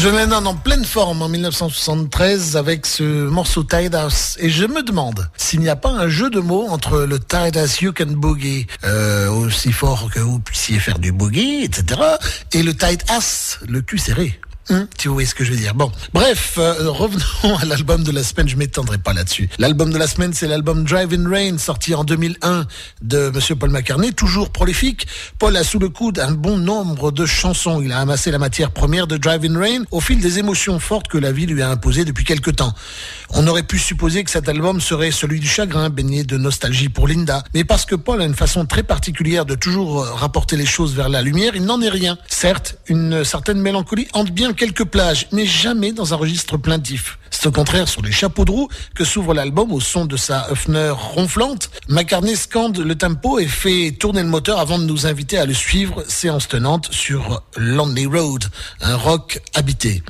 John 0.00 0.16
Lennon 0.16 0.46
en 0.46 0.54
pleine 0.54 0.86
forme 0.86 1.20
en 1.20 1.28
1973 1.28 2.56
avec 2.56 2.86
ce 2.86 3.02
morceau 3.28 3.64
Tide 3.64 3.94
House. 3.94 4.38
Et 4.40 4.48
je 4.48 4.64
me 4.64 4.82
demande 4.82 5.28
s'il 5.36 5.60
n'y 5.60 5.68
a 5.68 5.76
pas 5.76 5.90
un 5.90 6.08
jeu 6.08 6.30
de 6.30 6.40
mots 6.40 6.68
entre 6.70 7.00
le 7.00 7.18
Tide 7.18 7.58
House 7.58 7.82
You 7.82 7.92
Can 7.92 8.12
Boogie, 8.12 8.66
euh, 8.84 9.28
aussi 9.28 9.72
fort 9.72 10.08
que 10.10 10.20
vous 10.20 10.38
puissiez 10.38 10.78
faire 10.78 11.00
du 11.00 11.12
boogie, 11.12 11.64
etc. 11.64 12.00
et 12.52 12.62
le 12.62 12.74
Tide 12.74 13.02
House, 13.10 13.58
le 13.68 13.82
cul 13.82 13.98
serré. 13.98 14.40
Hum, 14.70 14.86
tu 14.96 15.08
vois 15.08 15.26
ce 15.26 15.34
que 15.34 15.42
je 15.42 15.50
veux 15.50 15.56
dire. 15.56 15.74
Bon, 15.74 15.90
bref, 16.14 16.54
euh, 16.58 16.88
revenons 16.90 17.56
à 17.60 17.64
l'album 17.64 18.04
de 18.04 18.12
la 18.12 18.22
semaine. 18.22 18.48
Je 18.48 18.56
m'étendrai 18.56 18.98
pas 18.98 19.12
là-dessus. 19.12 19.48
L'album 19.58 19.92
de 19.92 19.98
la 19.98 20.06
semaine, 20.06 20.32
c'est 20.32 20.46
l'album 20.46 20.84
Drive 20.84 21.12
in 21.12 21.28
Rain, 21.28 21.58
sorti 21.58 21.92
en 21.92 22.04
2001 22.04 22.66
de 23.02 23.30
Monsieur 23.34 23.56
Paul 23.56 23.70
McCartney, 23.70 24.12
toujours 24.12 24.50
prolifique. 24.50 25.08
Paul 25.40 25.56
a 25.56 25.64
sous 25.64 25.80
le 25.80 25.88
coude 25.88 26.20
un 26.20 26.30
bon 26.30 26.56
nombre 26.56 27.10
de 27.10 27.26
chansons. 27.26 27.82
Il 27.82 27.90
a 27.90 27.98
amassé 27.98 28.30
la 28.30 28.38
matière 28.38 28.70
première 28.70 29.08
de 29.08 29.16
Drive 29.16 29.44
in 29.44 29.58
Rain 29.58 29.82
au 29.90 30.00
fil 30.00 30.20
des 30.20 30.38
émotions 30.38 30.78
fortes 30.78 31.08
que 31.08 31.18
la 31.18 31.32
vie 31.32 31.46
lui 31.46 31.62
a 31.62 31.70
imposées 31.70 32.04
depuis 32.04 32.24
quelque 32.24 32.50
temps. 32.52 32.72
On 33.34 33.46
aurait 33.46 33.62
pu 33.62 33.78
supposer 33.78 34.24
que 34.24 34.30
cet 34.30 34.48
album 34.48 34.80
serait 34.80 35.10
celui 35.10 35.40
du 35.40 35.46
chagrin, 35.46 35.88
baigné 35.88 36.24
de 36.24 36.36
nostalgie 36.36 36.88
pour 36.88 37.06
Linda. 37.06 37.44
Mais 37.54 37.64
parce 37.64 37.84
que 37.84 37.94
Paul 37.94 38.20
a 38.20 38.24
une 38.24 38.34
façon 38.34 38.66
très 38.66 38.82
particulière 38.82 39.46
de 39.46 39.54
toujours 39.54 40.04
rapporter 40.04 40.56
les 40.56 40.66
choses 40.66 40.94
vers 40.94 41.08
la 41.08 41.22
lumière, 41.22 41.52
il 41.54 41.64
n'en 41.64 41.80
est 41.80 41.88
rien. 41.88 42.18
Certes, 42.28 42.76
une 42.86 43.24
certaine 43.24 43.60
mélancolie 43.60 44.08
hante 44.12 44.30
bien 44.30 44.52
quelques 44.52 44.84
plages, 44.84 45.28
mais 45.32 45.46
jamais 45.46 45.92
dans 45.92 46.12
un 46.12 46.16
registre 46.16 46.56
plaintif. 46.56 47.18
C'est 47.30 47.46
au 47.46 47.52
contraire 47.52 47.88
sur 47.88 48.02
les 48.02 48.12
chapeaux 48.12 48.44
de 48.44 48.50
roue 48.50 48.68
que 48.94 49.04
s'ouvre 49.04 49.32
l'album 49.32 49.72
au 49.72 49.80
son 49.80 50.04
de 50.04 50.16
sa 50.16 50.50
Höfner 50.50 50.90
ronflante. 50.90 51.70
McCartney 51.88 52.36
scande 52.36 52.78
le 52.78 52.94
tempo 52.96 53.38
et 53.38 53.46
fait 53.46 53.92
tourner 53.92 54.22
le 54.22 54.28
moteur 54.28 54.58
avant 54.58 54.78
de 54.78 54.84
nous 54.84 55.06
inviter 55.06 55.38
à 55.38 55.46
le 55.46 55.54
suivre, 55.54 56.04
séance 56.08 56.48
tenante 56.48 56.88
sur 56.92 57.42
Lonely 57.56 58.06
Road, 58.06 58.44
un 58.80 58.96
rock 58.96 59.40
habité. 59.54 60.02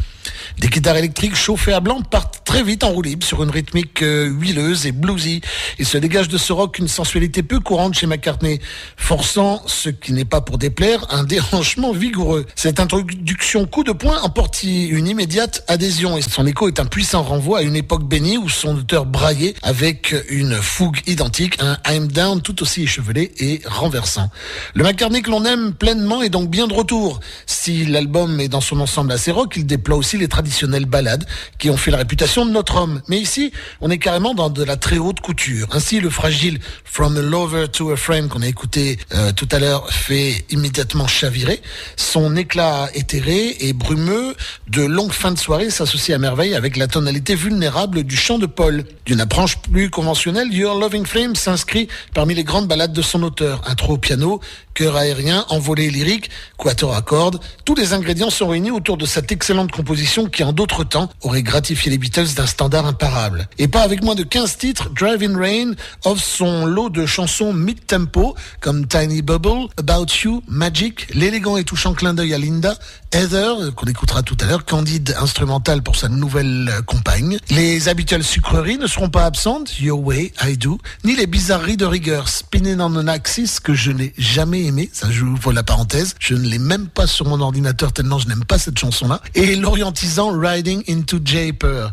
Des 0.58 0.68
guitares 0.68 0.96
électriques 0.96 1.36
chauffées 1.36 1.72
à 1.72 1.80
blanc 1.80 2.02
partent 2.02 2.42
très 2.44 2.62
vite 2.62 2.84
en 2.84 2.90
roue 2.90 3.02
libre 3.02 3.24
sur 3.24 3.42
une 3.42 3.50
rythmique 3.50 4.02
euh, 4.02 4.26
huileuse 4.26 4.86
et 4.86 4.92
bluesy. 4.92 5.40
Il 5.78 5.86
se 5.86 5.98
dégage 5.98 6.28
de 6.28 6.38
ce 6.38 6.52
rock 6.52 6.78
une 6.78 6.88
sensualité 6.88 7.42
peu 7.42 7.60
courante 7.60 7.94
chez 7.94 8.06
McCartney, 8.06 8.60
forçant, 8.96 9.62
ce 9.66 9.88
qui 9.88 10.12
n'est 10.12 10.24
pas 10.24 10.40
pour 10.40 10.58
déplaire, 10.58 11.06
un 11.10 11.24
déhanchement 11.24 11.92
vigoureux. 11.92 12.46
Cette 12.56 12.80
introduction 12.80 13.66
coup 13.66 13.84
de 13.84 13.92
poing 13.92 14.20
emporte 14.22 14.62
une 14.62 15.06
immédiate 15.06 15.64
adhésion 15.68 16.16
et 16.16 16.22
son 16.22 16.46
écho 16.46 16.68
est 16.68 16.80
un 16.80 16.86
puissant 16.86 17.22
renvoi 17.22 17.60
à 17.60 17.62
une 17.62 17.76
époque 17.76 18.04
bénie 18.04 18.36
où 18.36 18.48
son 18.48 18.76
auteur 18.76 19.06
braillait 19.06 19.54
avec 19.62 20.14
une 20.28 20.54
fougue 20.56 20.98
identique, 21.06 21.58
un 21.60 21.76
I'm 21.88 22.08
Down 22.08 22.42
tout 22.42 22.62
aussi 22.62 22.82
échevelé 22.82 23.32
et 23.38 23.62
renversant. 23.64 24.30
Le 24.74 24.84
McCartney 24.84 25.22
que 25.22 25.30
l'on 25.30 25.44
aime 25.44 25.72
pleinement 25.72 26.22
est 26.22 26.28
donc 26.28 26.50
bien 26.50 26.66
de 26.66 26.74
retour. 26.74 27.20
Si 27.46 27.84
l'album 27.86 28.40
est 28.40 28.48
dans 28.48 28.60
son 28.60 28.80
ensemble 28.80 29.12
assez 29.12 29.30
rock, 29.30 29.54
il 29.56 29.66
déploie 29.66 29.96
aussi 29.96 30.18
les 30.20 30.28
traditionnelles 30.28 30.86
ballades 30.86 31.26
qui 31.58 31.70
ont 31.70 31.76
fait 31.76 31.90
la 31.90 31.98
réputation 31.98 32.46
de 32.46 32.50
notre 32.50 32.76
homme. 32.76 33.02
Mais 33.08 33.18
ici, 33.18 33.52
on 33.80 33.90
est 33.90 33.98
carrément 33.98 34.34
dans 34.34 34.50
de 34.50 34.62
la 34.62 34.76
très 34.76 34.98
haute 34.98 35.20
couture. 35.20 35.68
Ainsi, 35.72 36.00
le 36.00 36.10
fragile 36.10 36.60
From 36.84 37.16
a 37.16 37.22
Lover 37.22 37.68
to 37.68 37.90
a 37.90 37.96
Friend 37.96 38.28
qu'on 38.28 38.42
a 38.42 38.46
écouté 38.46 38.98
euh, 39.12 39.32
tout 39.32 39.48
à 39.50 39.58
l'heure 39.58 39.90
fait 39.90 40.44
immédiatement 40.50 41.06
chavirer. 41.06 41.60
Son 41.96 42.36
éclat 42.36 42.88
éthéré 42.94 43.56
et 43.60 43.72
brumeux 43.72 44.34
de 44.68 44.82
longues 44.82 45.12
fins 45.12 45.32
de 45.32 45.38
soirée 45.38 45.70
s'associe 45.70 46.14
à 46.14 46.18
merveille 46.18 46.54
avec 46.54 46.76
la 46.76 46.86
tonalité 46.86 47.34
vulnérable 47.34 48.04
du 48.04 48.16
chant 48.16 48.38
de 48.38 48.46
Paul. 48.46 48.84
D'une 49.06 49.20
approche 49.20 49.58
plus 49.58 49.90
conventionnelle, 49.90 50.52
Your 50.52 50.78
Loving 50.78 51.06
Flame 51.06 51.34
s'inscrit 51.34 51.88
parmi 52.14 52.34
les 52.34 52.44
grandes 52.44 52.68
ballades 52.68 52.92
de 52.92 53.02
son 53.02 53.22
auteur. 53.22 53.62
Intro 53.66 53.94
au 53.94 53.98
piano, 53.98 54.40
aérien, 54.88 55.44
envolée 55.48 55.90
lyrique, 55.90 56.30
quatuor 56.56 56.94
à 56.94 57.02
cordes. 57.02 57.40
Tous 57.64 57.74
les 57.74 57.92
ingrédients 57.92 58.30
sont 58.30 58.48
réunis 58.48 58.70
autour 58.70 58.96
de 58.96 59.06
cette 59.06 59.32
excellente 59.32 59.72
composition 59.72 60.26
qui, 60.26 60.42
en 60.44 60.52
d'autres 60.52 60.84
temps, 60.84 61.10
aurait 61.22 61.42
gratifié 61.42 61.90
les 61.90 61.98
Beatles 61.98 62.34
d'un 62.36 62.46
standard 62.46 62.86
imparable. 62.86 63.48
Et 63.58 63.68
pas 63.68 63.82
avec 63.82 64.02
moins 64.02 64.14
de 64.14 64.22
15 64.22 64.56
titres, 64.56 64.90
Drive 64.90 65.22
in 65.22 65.38
Rain 65.38 65.72
offre 66.04 66.22
son 66.22 66.66
lot 66.66 66.90
de 66.90 67.06
chansons 67.06 67.52
mid-tempo, 67.52 68.34
comme 68.60 68.86
Tiny 68.86 69.22
Bubble, 69.22 69.68
About 69.78 70.06
You, 70.24 70.42
Magic, 70.48 71.06
l'élégant 71.14 71.56
et 71.56 71.64
touchant 71.64 71.94
clin 71.94 72.14
d'œil 72.14 72.34
à 72.34 72.38
Linda, 72.38 72.76
Heather, 73.12 73.74
qu'on 73.74 73.86
écoutera 73.86 74.22
tout 74.22 74.36
à 74.40 74.46
l'heure, 74.46 74.64
Candide 74.64 75.16
instrumental 75.18 75.82
pour 75.82 75.96
sa 75.96 76.08
nouvelle 76.08 76.70
euh, 76.70 76.82
compagne. 76.82 77.38
Les 77.50 77.88
habituelles 77.88 78.24
sucreries 78.24 78.78
ne 78.78 78.86
seront 78.86 79.10
pas 79.10 79.24
absentes, 79.24 79.80
Your 79.80 80.00
Way, 80.00 80.32
I 80.44 80.56
Do, 80.56 80.78
ni 81.04 81.16
les 81.16 81.26
bizarreries 81.26 81.76
de 81.76 81.86
rigueur, 81.86 82.28
Spinning 82.28 82.80
on 82.80 82.94
an 82.96 83.08
Axis, 83.08 83.58
que 83.60 83.74
je 83.74 83.90
n'ai 83.90 84.12
jamais 84.16 84.62
ça 84.92 85.10
je 85.10 85.24
vous 85.24 85.50
la 85.50 85.62
parenthèse, 85.62 86.14
je 86.18 86.34
ne 86.34 86.48
l'ai 86.48 86.58
même 86.58 86.88
pas 86.88 87.06
sur 87.06 87.26
mon 87.26 87.40
ordinateur 87.40 87.92
tellement 87.92 88.18
je 88.18 88.28
n'aime 88.28 88.44
pas 88.44 88.58
cette 88.58 88.78
chanson-là, 88.78 89.20
et 89.34 89.56
l'orientisant 89.56 90.30
Riding 90.38 90.82
into 90.88 91.18
Japer. 91.24 91.88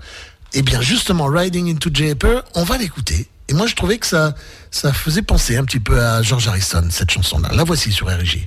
Eh 0.54 0.62
bien 0.62 0.82
justement, 0.82 1.26
Riding 1.26 1.70
into 1.70 1.90
Japer, 1.94 2.42
on 2.56 2.64
va 2.64 2.78
l'écouter. 2.78 3.28
Et 3.50 3.54
moi 3.54 3.68
je 3.68 3.76
trouvais 3.76 3.98
que 3.98 4.08
ça, 4.08 4.36
ça 4.72 4.94
faisait 4.94 5.22
penser 5.22 5.58
un 5.58 5.64
petit 5.64 5.80
peu 5.80 6.02
à 6.02 6.22
George 6.22 6.48
Harrison, 6.48 6.86
cette 6.90 7.12
chanson-là. 7.12 7.50
La 7.54 7.64
voici 7.64 7.92
sur 7.92 8.08
RG. 8.08 8.46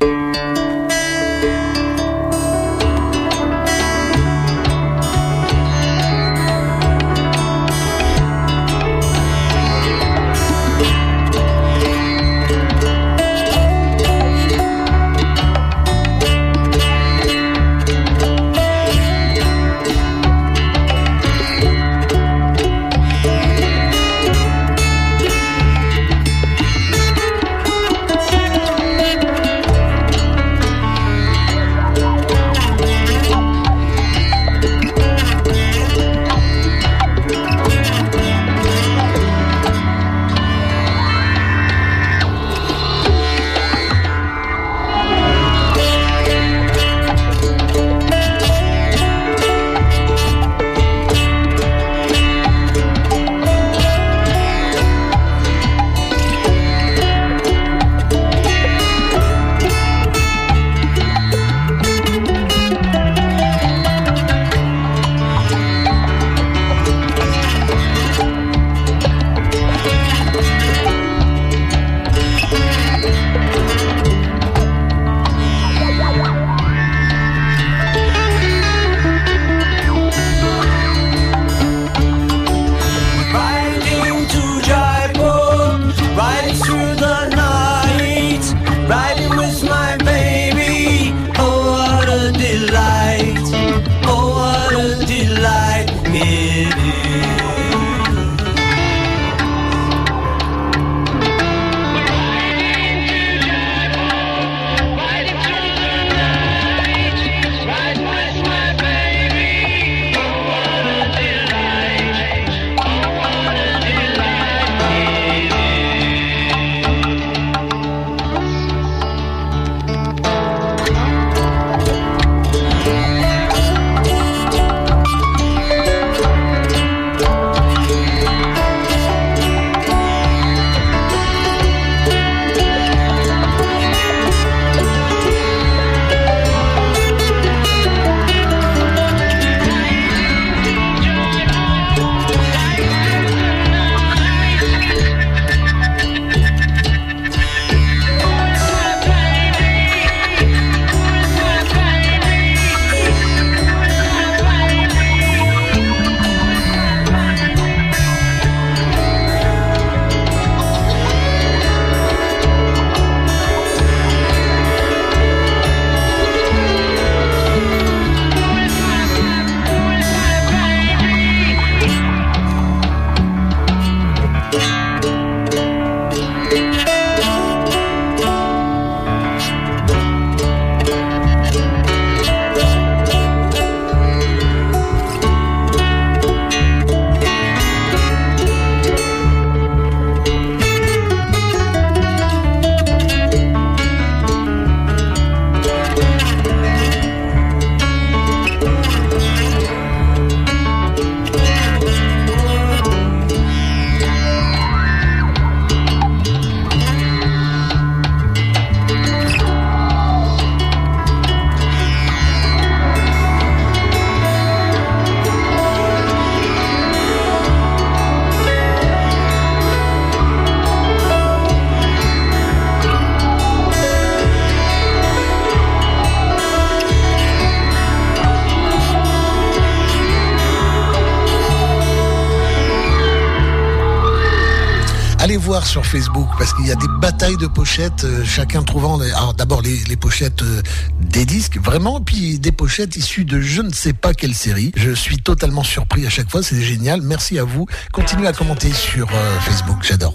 Facebook 235.91 236.29
parce 236.39 236.55
qu'il 236.55 236.69
y 236.69 236.71
a 236.71 236.77
des 236.77 236.87
batailles 237.01 237.37
de 237.37 237.49
pochettes, 237.49 238.05
euh, 238.05 238.25
chacun 238.25 238.63
trouvant 238.63 239.01
alors 239.01 239.35
d'abord 239.35 239.61
les, 239.61 239.97
pochettes 239.97 240.43
euh, 240.43 240.63
des 241.01 241.25
disques, 241.25 241.59
vraiment, 241.59 242.01
puis 242.01 242.39
des 242.39 242.53
pochettes 242.53 242.97
issues 242.97 243.25
de 243.25 243.41
je 243.41 243.61
ne 243.61 243.73
sais 243.73 243.93
pas 243.93 244.15
quelle 244.15 244.35
série. 244.35 244.71
Je 244.77 244.93
suis 244.93 245.19
totalement 245.19 245.65
surpris 245.65 246.07
à 246.07 246.09
chaque 246.09 246.31
fois, 246.31 246.45
c'est 246.45 246.63
génial. 246.63 247.03
Merci 247.03 247.41
à 247.41 247.45
vous. 247.45 247.67
Continuez 247.93 248.29
à 248.29 248.33
commenter 248.33 248.73
sur 248.73 249.09
euh, 249.13 249.41
Facebook, 249.41 249.79
j'adore. 249.83 250.15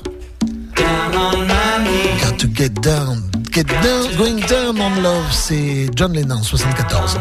To 2.38 2.48
get 2.54 2.70
down, 2.82 3.30
get 3.52 3.66
down, 3.82 4.16
going 4.18 4.46
down 4.48 4.80
on 4.80 5.02
love, 5.02 5.32
c'est 5.32 5.90
John 5.96 6.14
Lennon 6.14 6.44
74. 6.44 7.20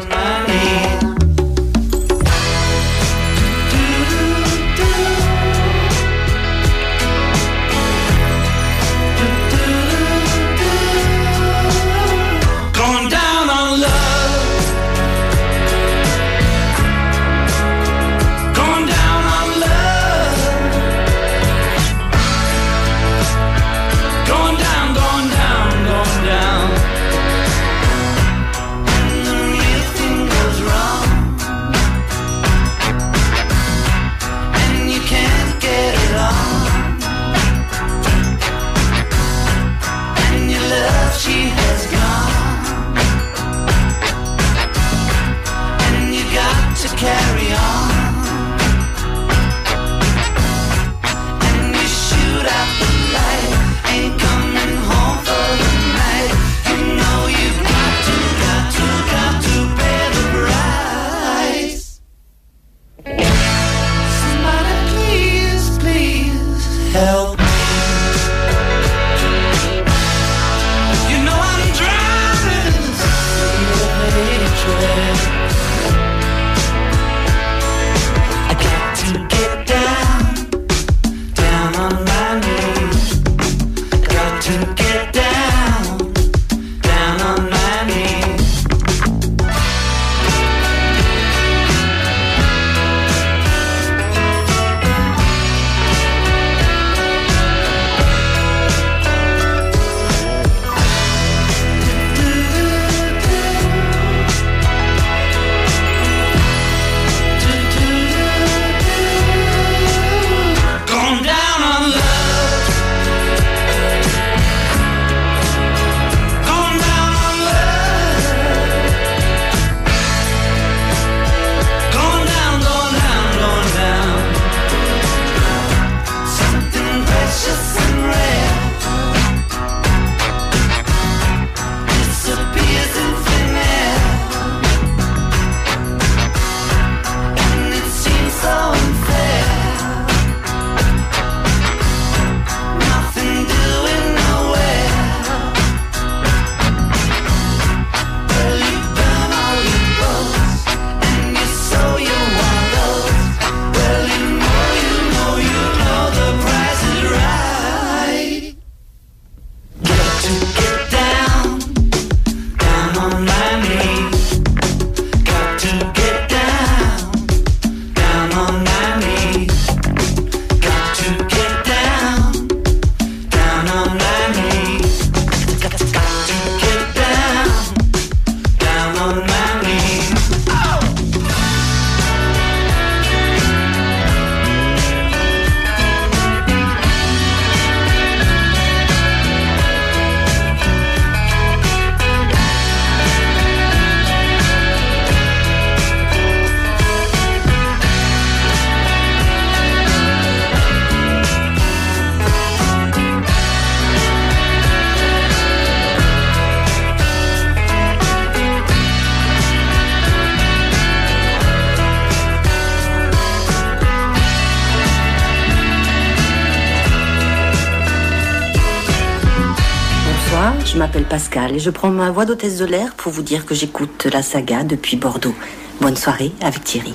Je 221.17 221.71
prends 221.71 221.91
ma 221.91 222.11
voix 222.11 222.25
d'hôtesse 222.25 222.59
de 222.59 222.65
l'air 222.65 222.95
pour 222.97 223.12
vous 223.12 223.23
dire 223.23 223.47
que 223.47 223.55
j'écoute 223.55 224.09
la 224.12 224.21
saga 224.21 224.65
depuis 224.65 224.97
Bordeaux. 224.97 225.35
Bonne 225.81 225.97
soirée 225.97 226.33
avec 226.41 226.65
Thierry. 226.65 226.93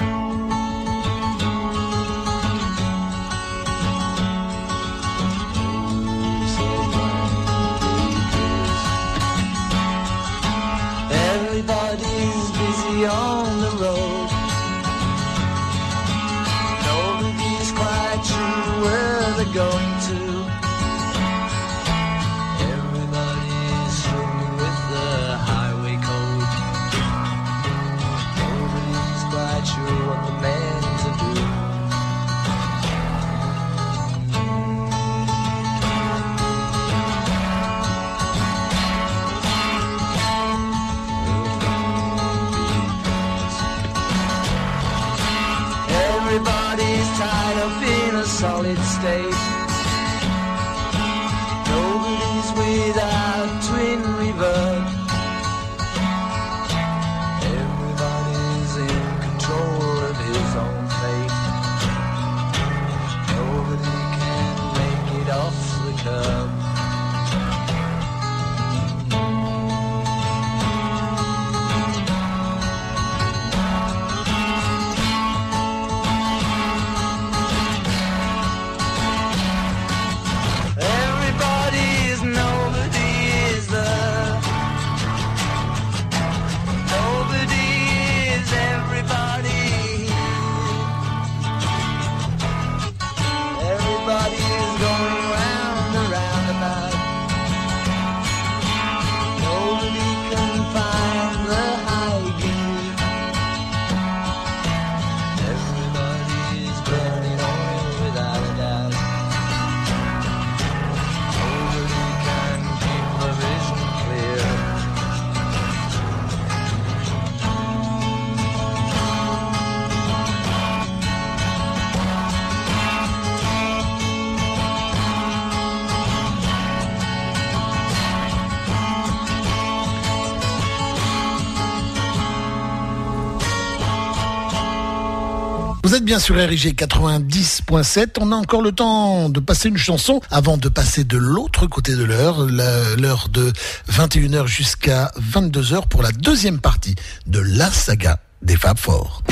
Bien 136.02 136.20
sur 136.20 136.36
RIG 136.36 136.76
90.7. 136.76 138.18
On 138.20 138.32
a 138.32 138.36
encore 138.36 138.62
le 138.62 138.72
temps 138.72 139.30
de 139.30 139.40
passer 139.40 139.70
une 139.70 139.78
chanson 139.78 140.22
avant 140.32 140.58
de 140.58 140.70
passer 140.70 141.04
de 141.04 141.18
l'autre 141.18 141.68
côté 141.68 141.96
de 141.96 142.04
l'heure, 142.04 142.46
l'heure 142.46 143.28
de 143.30 143.52
21h 143.92 144.46
jusqu'à 144.48 145.12
22h 145.20 145.88
pour 145.88 146.02
la 146.04 146.12
deuxième 146.12 146.60
partie 146.60 146.96
de 147.28 147.40
la 147.40 147.72
saga 147.72 148.20
des 148.42 148.56
Fab 148.56 148.78
Four. 148.78 149.24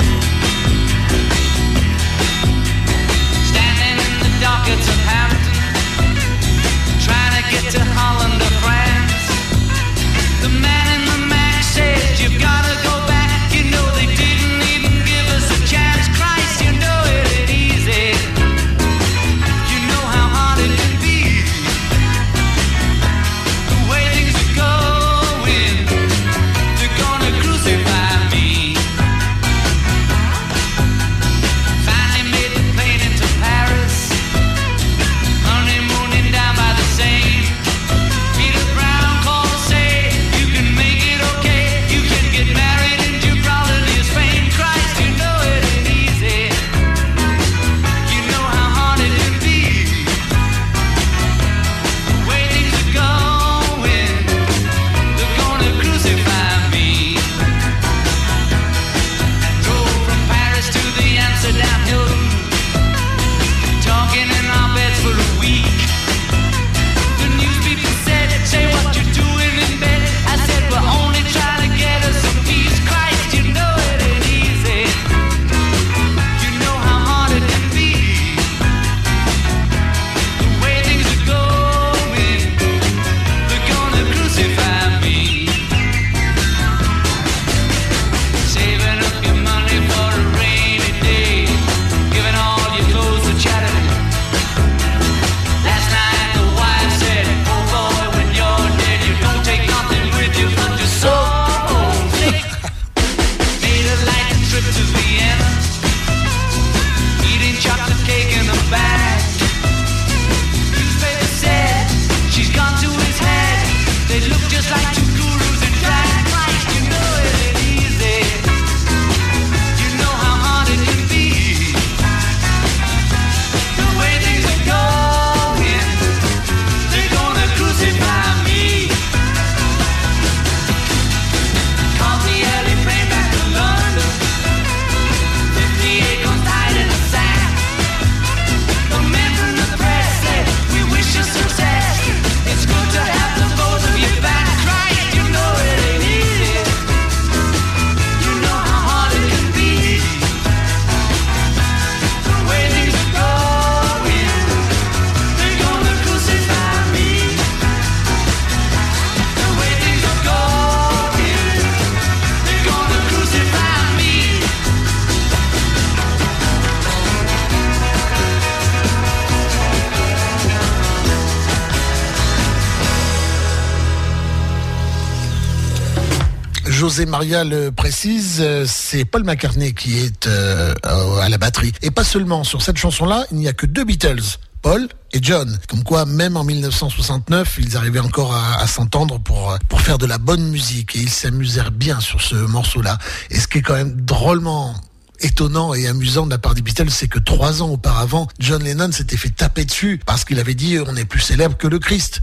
Maria 177.06 177.44
le 177.44 177.72
précise, 177.72 178.38
euh, 178.40 178.66
c'est 178.68 179.06
Paul 179.06 179.24
McCartney 179.24 179.74
qui 179.74 179.98
est 179.98 180.28
euh, 180.28 180.74
à 180.84 181.30
la 181.30 181.38
batterie. 181.38 181.74
Et 181.82 181.92
pas 181.92 182.04
seulement, 182.04 182.44
sur 182.44 182.62
cette 182.62 182.78
chanson-là, 182.78 183.26
il 183.32 183.38
n'y 183.38 183.48
a 183.48 183.54
que 183.54 183.66
deux 183.66 183.84
Beatles. 183.84 184.38
Paul 184.62 184.88
et 185.14 185.20
John. 185.22 185.58
Comme 185.70 185.84
quoi, 185.84 186.06
même 186.06 186.36
en 186.36 186.44
1969, 186.44 187.60
ils 187.62 187.78
arrivaient 187.78 188.00
encore 188.00 188.36
à, 188.36 188.66
s'entendre 188.68 189.20
pour, 189.20 189.52
euh, 189.52 189.58
pour 189.70 189.82
faire 189.82 189.98
de 189.98 190.06
la 190.06 190.18
bonne 190.18 190.50
musique. 190.50 190.96
Et 190.96 191.00
ils 191.00 191.10
s'amusèrent 191.10 191.72
bien 191.72 192.00
sur 192.00 192.22
ce 192.22 192.36
morceau-là. 192.36 192.98
Et 193.30 193.40
ce 193.40 193.48
qui 193.48 193.60
est 193.60 193.62
quand 193.62 193.76
même 193.76 194.02
drôlement 194.02 194.74
étonnant 195.20 195.74
et 195.74 195.88
amusant 195.88 196.26
de 196.26 196.32
la 196.32 196.38
part 196.38 196.56
des 196.56 196.62
Beatles, 196.62 196.90
c'est 196.90 197.08
que 197.08 197.20
trois 197.20 197.62
ans 197.62 197.70
auparavant, 197.70 198.28
John 198.40 198.64
Lennon 198.64 198.92
s'était 198.92 199.18
fait 199.18 199.30
taper 199.30 199.66
dessus 199.66 200.00
parce 200.06 200.26
qu'il 200.26 200.40
avait 200.40 200.54
dit 200.54 200.78
on 200.86 200.96
est 200.96 201.06
plus 201.06 201.20
célèbre 201.20 201.58
que 201.58 201.68
le 201.68 201.80
Christ 201.80 202.22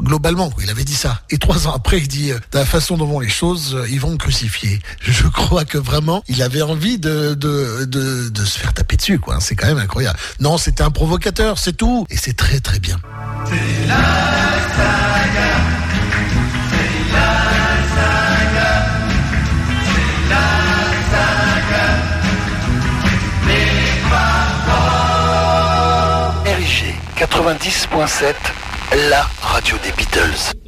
globalement, 0.00 0.50
il 0.62 0.70
avait 0.70 0.84
dit 0.84 0.94
ça. 0.94 1.22
Et 1.30 1.38
trois 1.38 1.66
ans 1.66 1.72
après, 1.74 1.98
il 1.98 2.08
dit, 2.08 2.32
euh, 2.32 2.38
de 2.52 2.58
la 2.58 2.64
façon 2.64 2.96
dont 2.96 3.06
vont 3.06 3.20
les 3.20 3.28
choses, 3.28 3.74
euh, 3.74 3.88
ils 3.88 4.00
vont 4.00 4.10
me 4.10 4.16
crucifier. 4.16 4.80
Je 5.00 5.26
crois 5.32 5.64
que 5.64 5.78
vraiment, 5.78 6.22
il 6.28 6.42
avait 6.42 6.62
envie 6.62 6.98
de, 6.98 7.36
se 8.34 8.58
faire 8.58 8.72
taper 8.72 8.96
dessus, 8.96 9.18
quoi. 9.18 9.38
C'est 9.40 9.56
quand 9.56 9.66
même 9.66 9.78
incroyable. 9.78 10.18
Non, 10.40 10.58
c'était 10.58 10.82
un 10.82 10.90
provocateur, 10.90 11.58
c'est 11.58 11.76
tout. 11.76 12.06
Et 12.10 12.16
c'est 12.16 12.36
très 12.36 12.60
très 12.60 12.78
bien. 12.78 12.98
RIG 26.44 26.94
90.7, 27.16 28.34
la 28.96 29.26
radio 29.42 29.76
des 29.78 29.92
Beatles. 29.92 30.67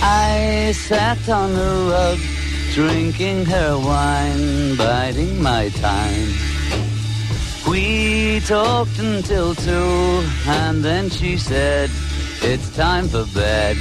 I 0.00 0.72
sat 0.72 1.28
on 1.28 1.52
the 1.54 1.88
rug, 1.90 2.18
drinking 2.72 3.44
her 3.46 3.76
wine, 3.78 4.76
biding 4.76 5.42
my 5.42 5.70
time. 5.70 6.28
We 7.68 8.40
talked 8.46 8.98
until 8.98 9.54
two, 9.54 10.22
and 10.46 10.84
then 10.84 11.10
she 11.10 11.36
said, 11.36 11.90
It's 12.42 12.74
time 12.76 13.08
for 13.08 13.26
bed. 13.34 13.76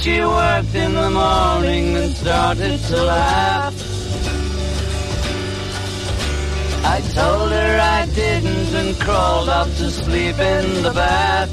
She 0.00 0.18
worked 0.20 0.74
in 0.74 0.94
the 0.94 1.10
morning 1.10 1.94
and 1.94 2.16
started 2.16 2.80
to 2.80 2.96
laugh. 3.02 3.74
I 6.84 7.00
told 7.12 7.50
her 7.52 7.78
I 7.78 8.06
didn't 8.14 8.74
and 8.80 8.98
crawled 8.98 9.50
up 9.50 9.68
to 9.76 9.90
sleep 9.90 10.38
in 10.38 10.82
the 10.82 10.92
bath. 10.94 11.50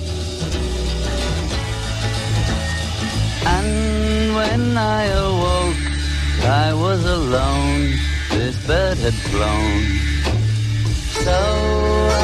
And 3.46 4.36
when 4.36 4.78
I 4.78 5.04
awoke, 5.28 5.86
I 6.46 6.74
was 6.74 7.04
alone. 7.04 7.96
This 8.30 8.56
bed 8.66 8.98
had 8.98 9.18
flown. 9.30 9.82
So 11.26 11.38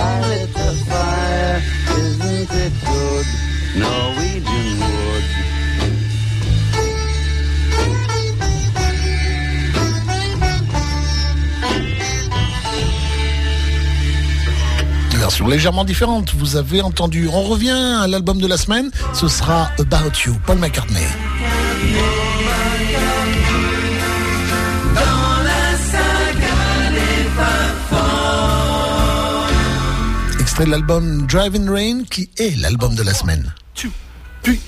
I 0.08 0.14
lit 0.30 0.54
the 0.54 0.74
fire. 0.88 1.62
Isn't 2.00 2.50
it 2.66 2.74
good? 2.86 3.26
Norwegian 3.76 4.80
wood. 4.80 5.53
Version 15.24 15.48
légèrement 15.48 15.86
différente, 15.86 16.34
vous 16.36 16.58
avez 16.58 16.82
entendu. 16.82 17.30
On 17.32 17.44
revient 17.44 17.70
à 18.02 18.08
l'album 18.08 18.42
de 18.42 18.46
la 18.46 18.58
semaine, 18.58 18.92
ce 19.14 19.30
sera 19.30 19.72
About 19.80 20.12
You, 20.26 20.36
Paul 20.46 20.58
McCartney. 20.58 21.00
Extrait 30.42 30.66
de 30.66 30.72
l'album 30.72 31.26
Driving 31.26 31.70
Rain, 31.70 32.04
qui 32.10 32.30
est 32.38 32.60
l'album 32.60 32.94
de 32.94 33.04
la 33.04 33.14
semaine. 33.14 33.54
Puis, 34.42 34.60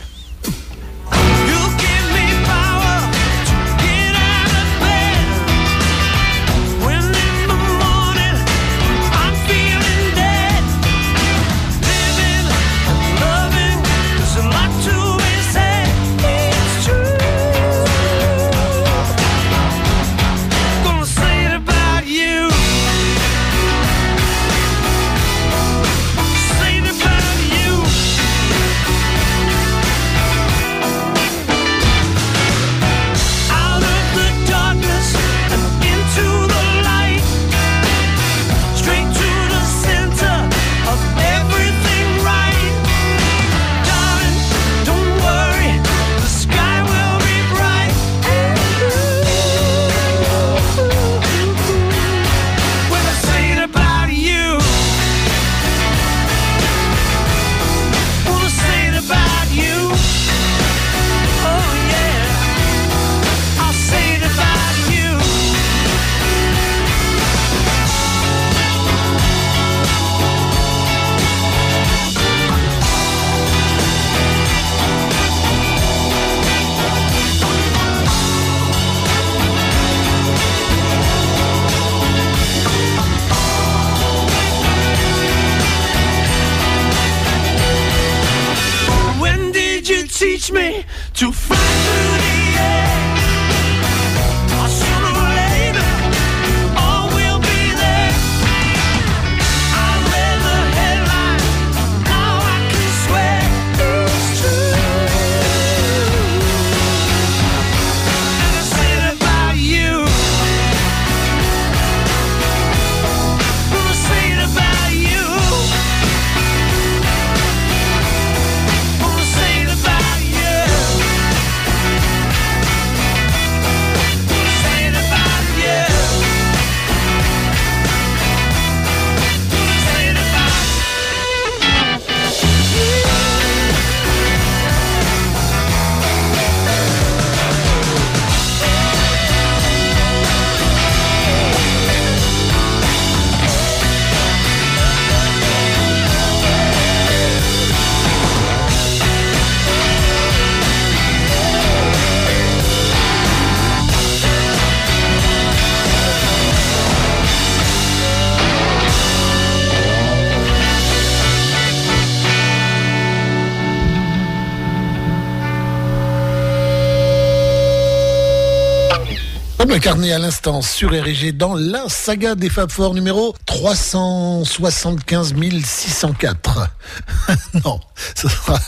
McCartney 169.85 170.13
à 170.13 170.17
l'instant 170.17 170.63
sur 170.63 170.89
RG 170.89 171.33
dans 171.33 171.53
la 171.53 171.87
saga 171.89 172.33
des 172.33 172.49
Fab 172.49 172.71
Four 172.71 172.95
numéro 172.95 173.35
375 173.45 175.35
604. 175.63 176.69
non, 177.63 177.79
ce 178.15 178.27
sera, 178.27 178.59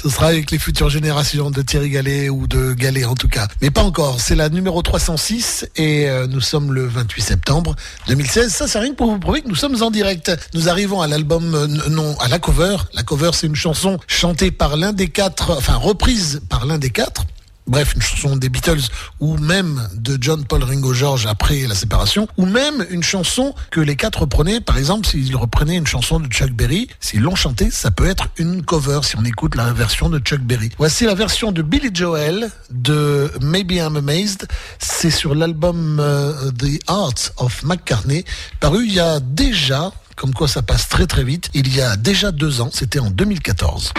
ce 0.00 0.08
sera 0.08 0.28
avec 0.28 0.52
les 0.52 0.58
futures 0.60 0.90
générations 0.90 1.50
de 1.50 1.60
Thierry 1.60 1.90
Gallet 1.90 2.28
ou 2.28 2.46
de 2.46 2.72
Gallet 2.72 3.04
en 3.04 3.16
tout 3.16 3.28
cas. 3.28 3.48
Mais 3.62 3.72
pas 3.72 3.82
encore, 3.82 4.20
c'est 4.20 4.36
la 4.36 4.48
numéro 4.48 4.80
306 4.80 5.66
et 5.74 6.08
euh, 6.08 6.28
nous 6.28 6.40
sommes 6.40 6.72
le 6.72 6.86
28 6.86 7.20
septembre 7.20 7.74
2016. 8.06 8.52
Ça 8.52 8.68
c'est 8.68 8.78
rien 8.78 8.90
que 8.90 8.96
pour 8.96 9.10
vous 9.10 9.18
prouver 9.18 9.42
que 9.42 9.48
nous 9.48 9.56
sommes 9.56 9.82
en 9.82 9.90
direct. 9.90 10.30
Nous 10.54 10.68
arrivons 10.68 11.00
à 11.00 11.08
l'album, 11.08 11.52
euh, 11.56 11.66
non, 11.90 12.16
à 12.20 12.28
la 12.28 12.38
cover. 12.38 12.76
La 12.92 13.02
cover 13.02 13.30
c'est 13.32 13.48
une 13.48 13.56
chanson 13.56 13.98
chantée 14.06 14.52
par 14.52 14.76
l'un 14.76 14.92
des 14.92 15.08
quatre, 15.08 15.50
enfin 15.50 15.74
reprise 15.74 16.42
par 16.48 16.64
l'un 16.64 16.78
des 16.78 16.90
quatre 16.90 17.24
bref, 17.66 17.94
une 17.94 18.02
chanson 18.02 18.36
des 18.36 18.48
Beatles 18.48 18.82
ou 19.20 19.36
même 19.38 19.88
de 19.94 20.18
John 20.20 20.44
Paul 20.44 20.62
Ringo 20.62 20.92
George 20.92 21.26
après 21.26 21.66
la 21.66 21.74
séparation, 21.74 22.28
ou 22.36 22.46
même 22.46 22.86
une 22.90 23.02
chanson 23.02 23.54
que 23.70 23.80
les 23.80 23.96
quatre 23.96 24.20
reprenaient. 24.20 24.60
Par 24.60 24.78
exemple, 24.78 25.06
s'ils 25.06 25.36
reprenaient 25.36 25.76
une 25.76 25.86
chanson 25.86 26.20
de 26.20 26.28
Chuck 26.28 26.50
Berry, 26.50 26.88
s'ils 27.00 27.22
l'ont 27.22 27.34
chantée, 27.34 27.70
ça 27.70 27.90
peut 27.90 28.06
être 28.06 28.28
une 28.36 28.62
cover 28.62 29.00
si 29.02 29.16
on 29.16 29.24
écoute 29.24 29.54
la 29.54 29.72
version 29.72 30.08
de 30.08 30.18
Chuck 30.18 30.40
Berry. 30.40 30.70
Voici 30.78 31.04
la 31.04 31.14
version 31.14 31.52
de 31.52 31.62
Billy 31.62 31.90
Joel 31.92 32.50
de 32.70 33.30
Maybe 33.40 33.72
I'm 33.72 33.96
Amazed. 33.96 34.46
C'est 34.78 35.10
sur 35.10 35.34
l'album 35.34 35.98
euh, 36.00 36.50
The 36.52 36.80
Art 36.86 37.14
of 37.36 37.62
McCartney, 37.62 38.24
paru 38.60 38.84
il 38.86 38.94
y 38.94 39.00
a 39.00 39.20
déjà, 39.20 39.92
comme 40.16 40.34
quoi 40.34 40.48
ça 40.48 40.62
passe 40.62 40.88
très 40.88 41.06
très 41.06 41.24
vite, 41.24 41.50
il 41.54 41.74
y 41.74 41.80
a 41.80 41.96
déjà 41.96 42.32
deux 42.32 42.60
ans, 42.60 42.70
c'était 42.72 42.98
en 42.98 43.10
2014. 43.10 43.92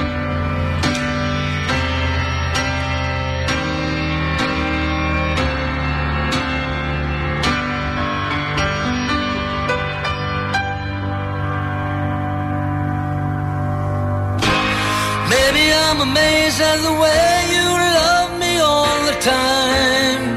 Amazed 16.16 16.61
at 16.61 16.78
the 16.78 16.93
way 17.03 17.36
you 17.55 17.68
love 17.99 18.39
me 18.39 18.57
all 18.59 19.05
the 19.05 19.18
time. 19.20 20.34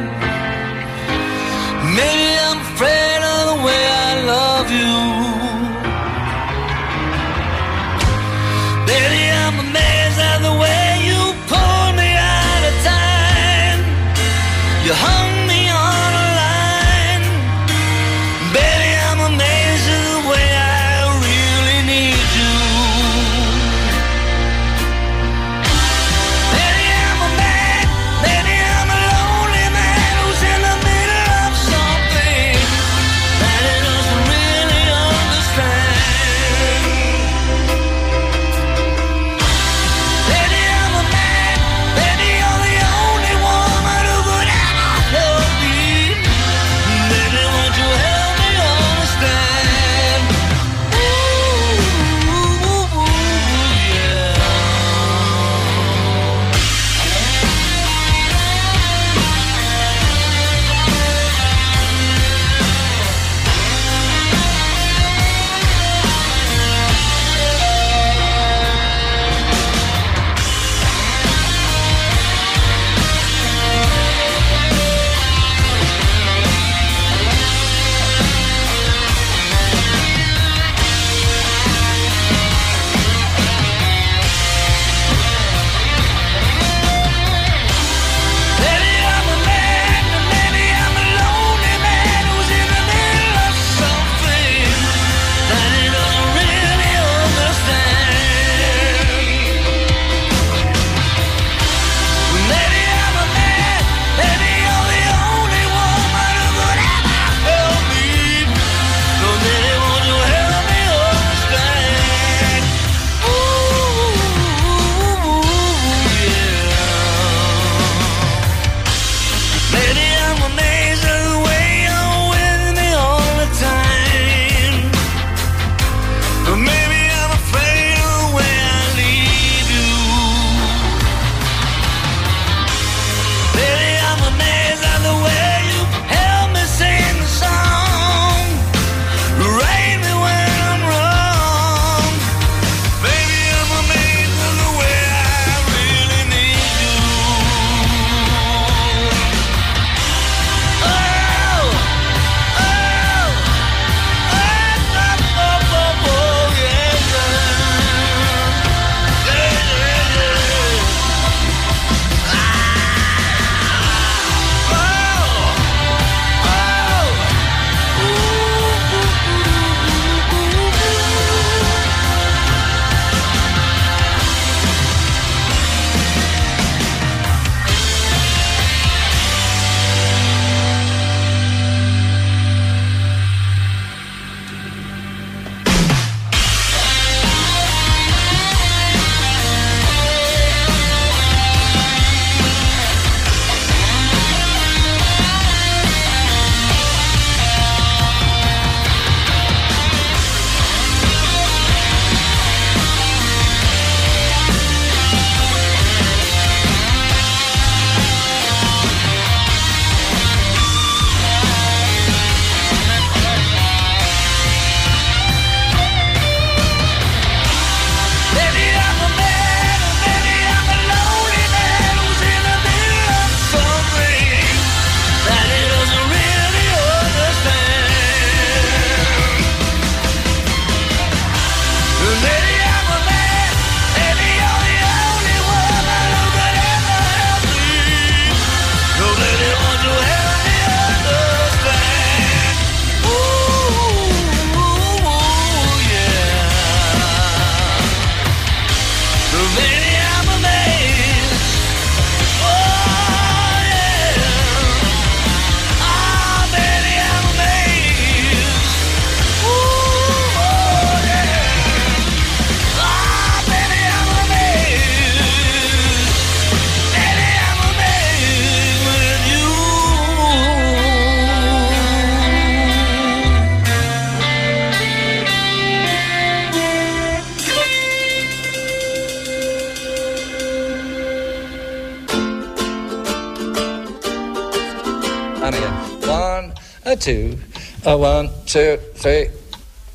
Two, 287.09 287.39
a 287.87 287.97
one, 287.97 288.29
two, 288.45 288.77
three. 288.95 289.29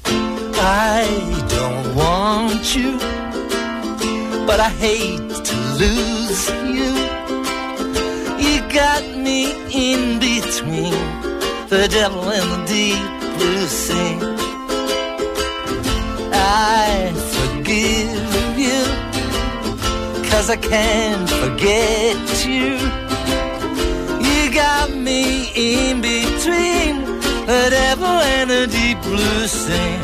I 0.04 1.06
don't 1.48 1.96
want 1.96 2.76
you, 2.76 2.98
but 4.48 4.60
I 4.60 4.70
hate 4.86 5.30
to 5.50 5.56
lose 5.82 6.44
you. 6.78 6.92
You 8.44 8.56
got 8.82 9.04
me 9.16 9.40
in 9.86 10.18
between 10.28 10.98
the 11.70 11.88
devil 11.88 12.24
and 12.32 12.48
the 12.52 12.62
deep 12.66 13.06
blue 13.38 13.68
sea. 13.68 14.18
I 16.34 17.14
forgive 17.36 18.58
you, 18.66 18.82
cause 20.32 20.50
I 20.50 20.58
can't 20.58 21.30
forget 21.30 22.48
you. 22.48 23.03
Got 24.54 24.94
me 24.94 25.50
in 25.56 26.00
between 26.02 27.02
the 27.48 27.68
devil 27.72 28.06
and 28.06 28.50
the 28.52 28.68
deep 28.68 29.02
blue 29.02 29.48
sea. 29.48 29.98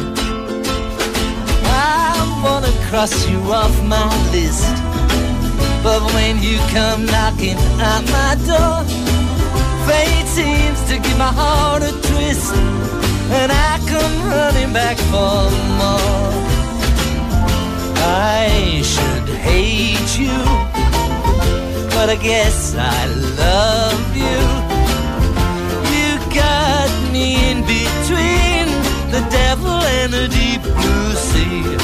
I 1.65 2.41
wanna 2.43 2.71
cross 2.89 3.30
you 3.30 3.38
off 3.53 3.76
my 3.84 4.09
list. 4.31 4.65
But 5.84 6.01
when 6.15 6.41
you 6.41 6.57
come 6.73 7.05
knocking 7.05 7.57
at 7.80 8.03
my 8.09 8.34
door, 8.49 8.84
fate 9.85 10.27
seems 10.27 10.81
to 10.89 10.97
give 10.97 11.17
my 11.19 11.31
heart 11.31 11.84
a 11.84 11.91
twist. 11.91 12.55
And 13.31 13.51
I 13.51 13.80
come 13.88 14.15
running 14.27 14.73
back 14.73 14.97
for 15.11 15.45
more. 15.77 16.34
I 18.01 18.81
should 18.84 19.30
hate 19.30 20.17
you, 20.17 20.68
but 21.99 22.09
I 22.09 22.15
guess 22.15 22.76
I 22.76 23.07
love 23.43 24.15
you. 24.15 24.39
You 25.95 26.11
got 26.34 26.89
me 27.11 27.51
in 27.51 27.59
between 27.76 28.67
the 29.11 29.27
devil 29.30 29.67
and 29.67 30.13
the 30.13 30.30
deep 30.30 30.61
blue 30.61 31.13
sea. 31.15 31.78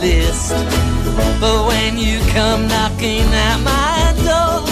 List. 0.00 0.50
But 1.40 1.66
when 1.68 1.98
you 1.98 2.20
come 2.32 2.66
knocking 2.66 3.26
at 3.48 3.58
my 3.60 4.12
door, 4.24 4.66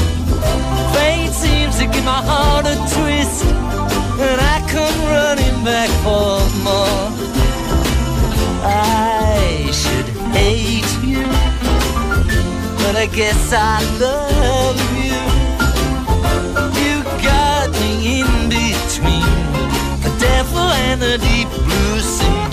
fate 0.94 1.32
seems 1.32 1.78
to 1.78 1.84
give 1.84 2.04
my 2.04 2.22
heart 2.30 2.64
a 2.66 2.76
twist. 2.94 3.44
And 4.26 4.40
I 4.40 4.56
come 4.74 4.98
running 5.14 5.64
back 5.64 5.90
for 6.04 6.40
more. 6.64 7.04
I 8.64 9.70
should 9.80 10.08
hate 10.32 10.92
you, 11.04 11.22
but 12.82 12.96
I 12.96 13.06
guess 13.12 13.52
I 13.52 13.76
love 14.00 14.80
you. 15.04 15.20
You 16.80 17.02
got 17.22 17.70
me 17.80 18.20
in 18.20 18.30
between 18.48 19.36
the 20.04 20.12
devil 20.18 20.66
and 20.86 21.00
the 21.00 21.18
deep 21.18 21.48
blue 21.64 22.00
sea. 22.00 22.47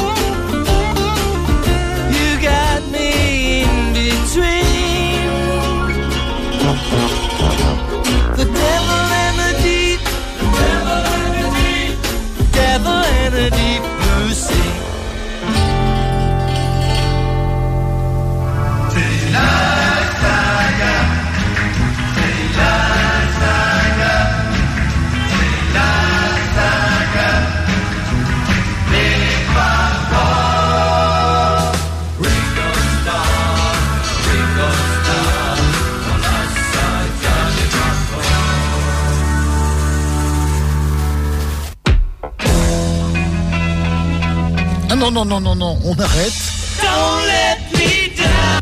Non, 45.11 45.23
non, 45.23 45.40
non, 45.40 45.40
non, 45.40 45.56
non, 45.56 45.80
on 45.86 45.99
arrête. 45.99 46.34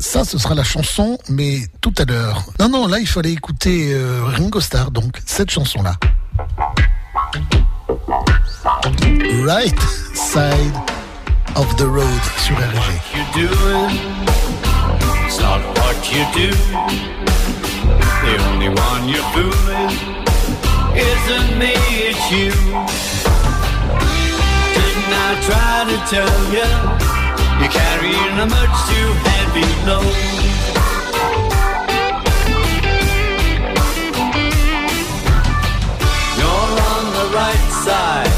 Ça, 0.02 0.26
ce 0.26 0.38
sera 0.38 0.56
la 0.56 0.64
chanson, 0.64 1.18
mais 1.30 1.60
tout 1.80 1.94
à 1.98 2.04
l'heure. 2.04 2.44
Non, 2.60 2.68
non, 2.68 2.88
là, 2.88 3.00
il 3.00 3.08
fallait 3.08 3.32
écouter 3.32 3.94
euh, 3.94 4.24
Ringo 4.26 4.60
Starr, 4.60 4.92
donc 4.92 5.22
cette 5.26 5.50
chanson-là. 5.50 5.96
Right 9.46 9.80
Side 10.14 10.76
of 11.56 11.74
the 11.78 11.84
Road 11.84 12.22
sur 12.38 12.56
RG. 12.58 13.00
The 18.26 18.38
only 18.50 18.70
one 18.70 19.08
you're 19.08 19.24
isn't 20.96 21.58
me, 21.58 21.74
it's 21.74 22.32
you. 22.32 23.03
I 25.14 25.30
try 25.48 25.76
to 25.92 25.98
tell 26.14 26.40
you? 26.56 26.70
You're 27.60 27.72
carrying 27.72 28.36
a 28.40 28.48
much 28.48 28.76
too 28.90 29.10
heavy 29.28 29.70
load. 29.88 30.18
You're 36.40 36.74
on 36.92 37.04
the 37.20 37.28
right 37.40 37.70
side 37.86 38.36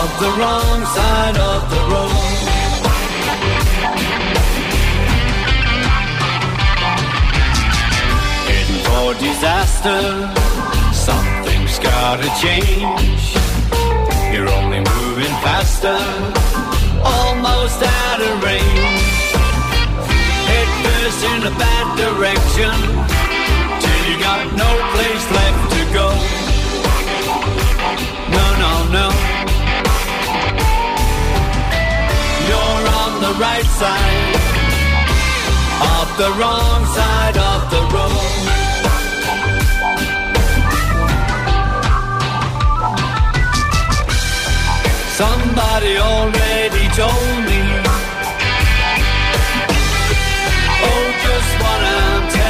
of 0.00 0.08
the 0.22 0.30
wrong 0.38 0.78
side 0.96 1.36
of 1.38 1.60
the 1.72 1.80
road. 1.92 2.42
Heading 8.48 8.82
for 8.88 9.08
disaster. 9.14 10.02
Something's 10.92 11.78
gotta 11.78 12.28
change. 12.40 13.51
You're 14.32 14.48
only 14.48 14.78
moving 14.78 15.34
faster, 15.44 15.98
almost 17.04 17.82
out 17.82 18.20
of 18.28 18.42
range. 18.42 19.04
Head 20.48 20.68
first 20.84 21.20
in 21.32 21.40
a 21.52 21.54
bad 21.60 21.86
direction, 22.00 22.72
till 23.82 24.02
you 24.08 24.16
got 24.18 24.40
no 24.56 24.70
place 24.94 25.26
left 25.36 25.62
to 25.76 25.82
go. 25.92 26.08
No, 28.32 28.46
no, 28.64 28.72
no. 28.98 29.06
You're 32.48 32.84
on 33.02 33.12
the 33.20 33.32
right 33.38 33.68
side 33.80 34.36
of 36.00 36.06
the 36.16 36.30
wrong 36.40 36.86
side 36.96 37.36
of 37.36 37.70
the 37.70 37.82
road. 37.94 38.51
Somebody 45.22 45.98
already 45.98 46.88
told 46.98 47.36
me. 47.48 47.60
Oh, 50.88 51.04
just 51.24 51.52
what 51.62 51.80
I'm 52.02 52.41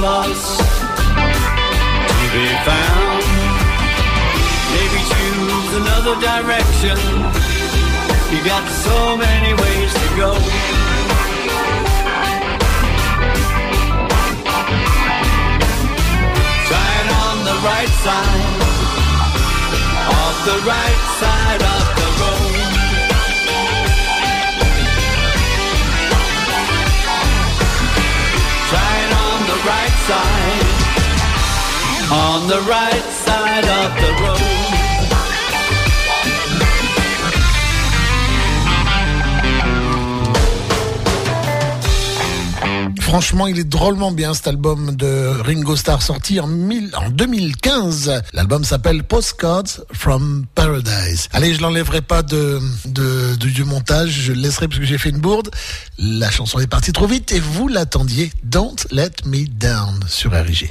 lost 0.00 0.60
to 0.60 2.26
be 2.34 2.46
found. 2.66 3.24
Maybe 4.74 5.00
choose 5.10 5.70
another 5.82 6.14
direction. 6.20 6.98
You 8.30 8.44
got 8.44 8.64
so 8.68 9.16
many 9.16 9.54
ways 9.54 9.92
to 9.94 10.06
go. 10.16 10.30
Try 16.68 16.90
it 17.02 17.08
on 17.26 17.36
the 17.48 17.56
right 17.66 17.92
side, 18.04 18.54
off 20.14 20.36
the 20.44 20.58
right 20.66 21.00
side 21.20 21.77
side, 30.08 30.68
on 32.10 32.48
the 32.48 32.60
right 32.70 33.04
side 33.24 33.66
of 33.80 33.88
the 34.02 34.12
road. 34.22 34.44
Franchement, 43.00 43.46
il 43.46 43.58
est 43.58 43.64
drôlement 43.64 44.10
bien 44.12 44.34
cet 44.34 44.48
album 44.48 44.94
de 44.94 45.28
Ringo 45.42 45.76
Starr 45.76 46.02
sorti 46.02 46.40
en, 46.40 46.46
1000 46.46 46.90
en 46.94 47.08
2015. 47.08 48.22
L'album 48.34 48.64
s'appelle 48.64 49.02
Postcards 49.02 49.80
from 49.92 50.44
Paradise. 50.54 51.28
Allez, 51.32 51.54
je 51.54 51.62
l'enlèverai 51.62 52.02
pas 52.02 52.22
de- 52.22 52.60
du 53.36 53.64
montage, 53.64 54.10
je 54.10 54.32
le 54.32 54.40
laisserai 54.40 54.68
parce 54.68 54.78
que 54.80 54.84
j'ai 54.84 54.98
fait 54.98 55.08
une 55.08 55.20
bourde. 55.20 55.48
La 56.00 56.30
chanson 56.30 56.60
est 56.60 56.68
partie 56.68 56.92
trop 56.92 57.08
vite 57.08 57.32
et 57.32 57.40
vous 57.40 57.66
l'attendiez. 57.66 58.30
Don't 58.44 58.76
Let 58.92 59.10
Me 59.26 59.46
Down 59.48 59.98
sur 60.06 60.30
RIG. 60.30 60.70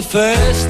The 0.00 0.08
first 0.08 0.69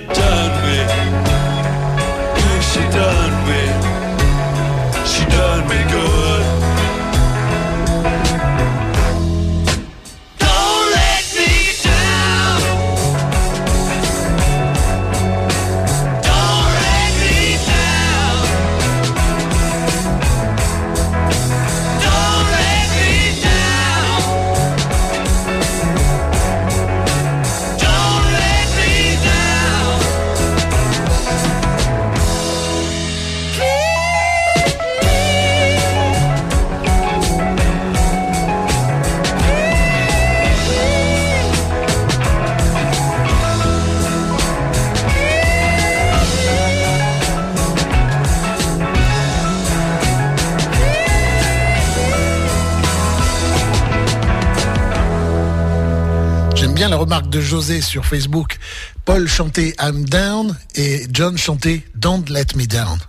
de 57.31 57.39
José 57.39 57.81
sur 57.81 58.05
Facebook. 58.05 58.57
Paul 59.05 59.27
chantait 59.27 59.73
I'm 59.79 60.05
down 60.05 60.55
et 60.75 61.07
John 61.11 61.37
chantait 61.37 61.83
Don't 61.95 62.29
let 62.29 62.55
me 62.55 62.67
down. 62.67 62.99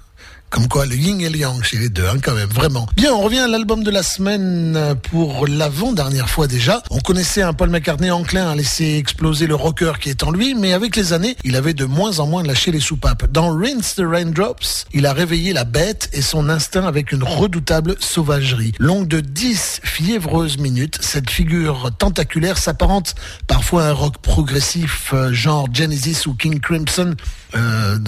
Comme 0.53 0.69
quoi, 0.69 0.85
le 0.85 0.95
yin 0.95 1.19
et 1.23 1.31
le 1.31 1.39
yang 1.39 1.63
chez 1.65 1.79
les 1.79 1.89
deux, 1.89 2.07
hein, 2.07 2.19
quand 2.23 2.35
même, 2.35 2.51
vraiment. 2.51 2.87
Bien, 2.95 3.15
on 3.15 3.23
revient 3.23 3.39
à 3.39 3.49
l'album 3.49 3.83
de 3.83 3.91
la 3.91 4.03
semaine 4.03 4.75
euh, 4.77 4.95
pour 4.95 5.47
l'avant-dernière 5.47 6.29
fois 6.29 6.47
déjà. 6.47 6.83
On 6.91 7.01
connaissait 7.01 7.41
un 7.41 7.55
Paul 7.55 7.71
McCartney 7.71 8.11
enclin 8.11 8.51
à 8.51 8.55
laisser 8.55 8.97
exploser 8.99 9.47
le 9.47 9.55
rocker 9.55 9.93
qui 9.99 10.11
est 10.11 10.23
en 10.23 10.31
lui, 10.31 10.55
mais 10.55 10.75
avec 10.75 10.95
les 10.95 11.15
années, 11.15 11.39
il 11.43 11.57
avait 11.57 11.73
de 11.73 11.87
moins 11.87 12.19
en 12.19 12.27
moins 12.27 12.43
lâché 12.43 12.71
les 12.71 12.81
soupapes. 12.81 13.33
Dans 13.33 13.49
Rinse 13.57 13.95
the 13.95 14.03
Raindrops, 14.05 14.85
il 14.93 15.07
a 15.07 15.15
réveillé 15.15 15.55
la 15.55 15.65
bête 15.65 16.11
et 16.13 16.21
son 16.21 16.51
instinct 16.51 16.87
avec 16.87 17.13
une 17.13 17.25
redoutable 17.25 17.97
sauvagerie. 17.99 18.73
Longue 18.79 19.09
de 19.09 19.21
10 19.21 19.81
fiévreuses 19.83 20.59
minutes, 20.59 20.99
cette 21.01 21.31
figure 21.31 21.93
tentaculaire 21.97 22.59
s'apparente 22.59 23.15
parfois 23.47 23.85
à 23.85 23.89
un 23.89 23.93
rock 23.95 24.19
progressif 24.19 25.15
euh, 25.15 25.33
genre 25.33 25.67
Genesis 25.73 26.27
ou 26.27 26.35
King 26.35 26.61
Crimson, 26.61 27.15
euh, 27.55 27.99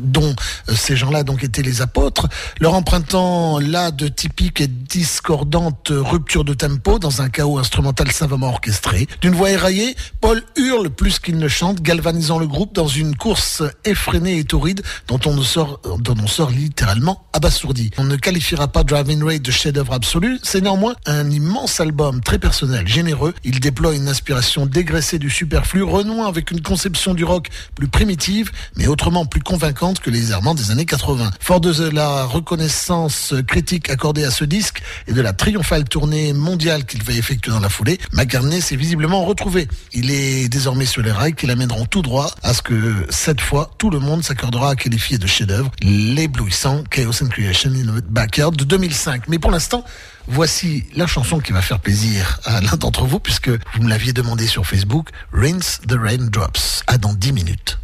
dont 0.00 0.34
euh, 0.68 0.74
ces 0.74 0.96
gens-là 0.96 1.24
donc 1.24 1.42
étaient 1.42 1.62
les 1.62 1.82
apôtres, 1.82 2.28
leur 2.60 2.74
empruntant 2.74 3.58
là 3.58 3.90
de 3.90 4.08
typiques 4.08 4.60
et 4.60 4.66
discordantes 4.66 5.90
ruptures 5.90 6.44
de 6.44 6.54
tempo 6.54 6.98
dans 6.98 7.22
un 7.22 7.28
chaos 7.28 7.58
instrumental 7.58 8.10
savamment 8.12 8.48
orchestré. 8.48 9.08
D'une 9.20 9.34
voix 9.34 9.50
éraillée, 9.50 9.96
Paul 10.20 10.42
hurle 10.56 10.90
plus 10.90 11.18
qu'il 11.18 11.38
ne 11.38 11.48
chante, 11.48 11.82
galvanisant 11.82 12.38
le 12.38 12.46
groupe 12.46 12.74
dans 12.74 12.86
une 12.86 13.16
course 13.16 13.62
effrénée 13.84 14.38
et 14.38 14.44
torride 14.44 14.82
dont 15.08 15.20
on, 15.26 15.42
sort, 15.42 15.80
dont 15.98 16.14
on 16.22 16.26
sort 16.26 16.50
littéralement 16.50 17.26
abasourdi. 17.32 17.90
On 17.98 18.04
ne 18.04 18.16
qualifiera 18.16 18.68
pas 18.68 18.84
Driving 18.84 19.24
Ray 19.24 19.40
de 19.40 19.50
chef-d'œuvre 19.50 19.94
absolu, 19.94 20.38
c'est 20.42 20.60
néanmoins 20.60 20.94
un 21.06 21.30
immense 21.30 21.80
album 21.80 22.20
très 22.20 22.38
personnel, 22.38 22.86
généreux. 22.86 23.34
Il 23.44 23.60
déploie 23.60 23.94
une 23.94 24.08
inspiration 24.08 24.66
dégraissée 24.66 25.18
du 25.18 25.30
superflu, 25.30 25.82
renouant 25.82 26.26
avec 26.26 26.50
une 26.50 26.62
conception 26.62 27.14
du 27.14 27.24
rock 27.24 27.48
plus 27.74 27.88
primitive, 27.88 28.51
mais 28.76 28.86
autrement 28.86 29.26
plus 29.26 29.42
convaincante 29.42 30.00
que 30.00 30.10
les 30.10 30.30
errements 30.30 30.54
des 30.54 30.70
années 30.70 30.86
80. 30.86 31.30
Fort 31.40 31.60
de 31.60 31.72
la 31.90 32.24
reconnaissance 32.24 33.34
critique 33.46 33.90
accordée 33.90 34.24
à 34.24 34.30
ce 34.30 34.44
disque 34.44 34.82
et 35.06 35.12
de 35.12 35.20
la 35.20 35.32
triomphale 35.32 35.84
tournée 35.84 36.32
mondiale 36.32 36.84
qu'il 36.84 37.02
va 37.02 37.12
effectuer 37.12 37.52
dans 37.52 37.60
la 37.60 37.68
foulée, 37.68 37.98
McCartney 38.12 38.60
s'est 38.60 38.76
visiblement 38.76 39.24
retrouvé. 39.24 39.68
Il 39.92 40.10
est 40.10 40.48
désormais 40.48 40.86
sur 40.86 41.02
les 41.02 41.12
rails 41.12 41.34
qui 41.34 41.46
l'amèneront 41.46 41.86
tout 41.86 42.02
droit 42.02 42.30
à 42.42 42.54
ce 42.54 42.62
que 42.62 43.06
cette 43.10 43.40
fois 43.40 43.70
tout 43.78 43.90
le 43.90 43.98
monde 43.98 44.22
s'accordera 44.22 44.70
à 44.70 44.76
qualifier 44.76 45.18
de 45.18 45.26
chef-d'œuvre 45.26 45.70
l'éblouissant 45.82 46.84
Chaos 46.90 47.22
and 47.22 47.28
Creation 47.28 47.70
in 47.70 48.00
the 48.00 48.04
Backyard 48.08 48.56
de 48.56 48.64
2005. 48.64 49.28
Mais 49.28 49.38
pour 49.38 49.50
l'instant, 49.50 49.84
Voici 50.28 50.84
la 50.94 51.06
chanson 51.06 51.40
qui 51.40 51.52
va 51.52 51.62
faire 51.62 51.80
plaisir 51.80 52.40
à 52.44 52.60
l'un 52.60 52.76
d'entre 52.76 53.04
vous 53.04 53.18
puisque 53.18 53.48
vous 53.48 53.82
me 53.82 53.88
l'aviez 53.88 54.12
demandé 54.12 54.46
sur 54.46 54.66
Facebook, 54.66 55.08
Rinse 55.32 55.80
the 55.86 55.96
Raindrops. 56.00 56.82
À 56.86 56.98
dans 56.98 57.14
10 57.14 57.32
minutes. 57.32 57.78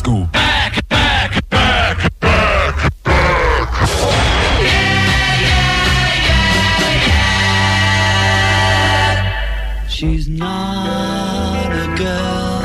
Back, 0.00 0.88
back, 0.88 1.48
back, 1.50 2.18
back, 2.18 2.92
back. 3.04 3.68
Yeah, 4.62 4.88
yeah, 5.44 5.68
yeah, 6.24 6.96
yeah. 9.84 9.86
She's 9.88 10.28
not 10.28 11.70
a 11.72 11.86
girl 11.98 12.62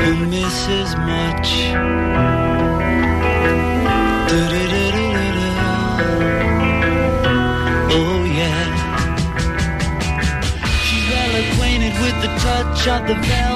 who 0.00 0.12
misses 0.26 0.94
much. 0.96 1.48
Oh 7.90 8.24
yeah. 8.38 8.66
She's 10.84 11.06
well 11.10 11.34
acquainted 11.42 11.94
with 12.00 12.16
the 12.22 12.30
touch 12.38 12.86
of 12.86 13.00
the 13.08 13.14
velvet 13.26 13.55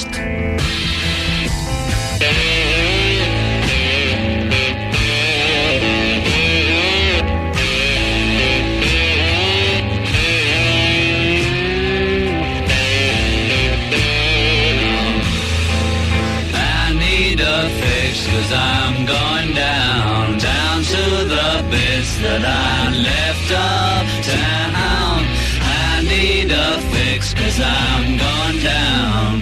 That 22.31 22.47
I 22.47 22.87
left 22.95 23.49
uptown. 23.51 25.19
I 25.59 25.99
need 26.07 26.47
a 26.47 26.79
fix 26.95 27.35
cause 27.35 27.59
I'm 27.59 28.15
going 28.15 28.59
down. 28.63 29.35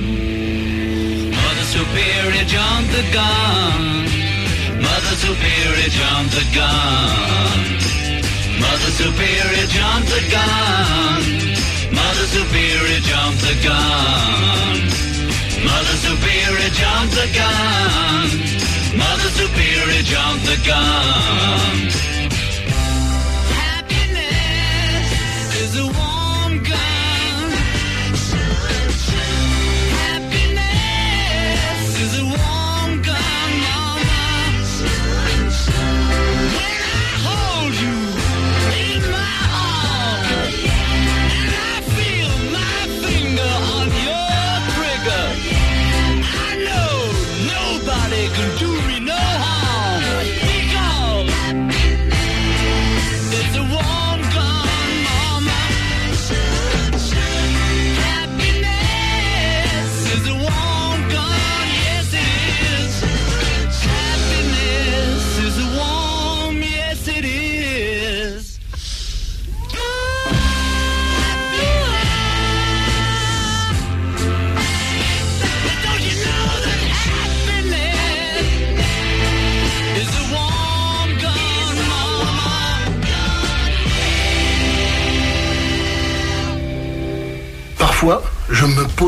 Mother 1.30 1.68
Superior 1.70 2.46
jumped 2.50 2.90
the 2.98 3.06
gun. 3.14 4.10
Mother 4.82 5.16
Superior 5.22 5.90
jumped 5.94 6.34
the 6.34 6.46
gun. 6.50 7.62
Mother 8.58 8.92
Superior 8.98 9.68
jumped 9.70 10.10
the 10.10 10.24
gun. 10.34 11.22
Mother 11.94 12.26
Superior 12.26 13.02
jumped 13.06 13.42
the 13.46 13.56
gun. 13.62 14.76
Mother 15.62 15.98
Superior 16.10 16.72
jumped 16.74 17.14
the 17.14 17.28
gun. 17.38 18.26
Mother 18.98 19.30
Superior 19.38 20.04
jumped 20.10 20.46
the 20.50 20.58
gun. 20.66 22.09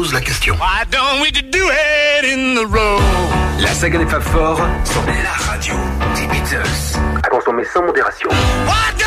Pose 0.01 0.13
la 0.13 0.21
question. 0.21 0.55
Why 0.57 0.83
don't 0.89 1.21
we 1.21 1.31
do 1.31 1.69
it 1.69 2.25
in 2.25 2.55
the 2.55 2.65
road? 2.65 3.01
La 3.59 3.73
saga 3.73 3.99
des 3.99 4.07
Fab 4.07 4.21
Four 4.21 4.57
sur 4.83 5.01
la 5.05 5.51
radio 5.51 5.75
des 6.15 6.27
Beatles. 6.27 6.99
À 7.23 7.29
consommer 7.29 7.63
sans 7.65 7.83
modération. 7.83 8.29
Why 8.29 9.00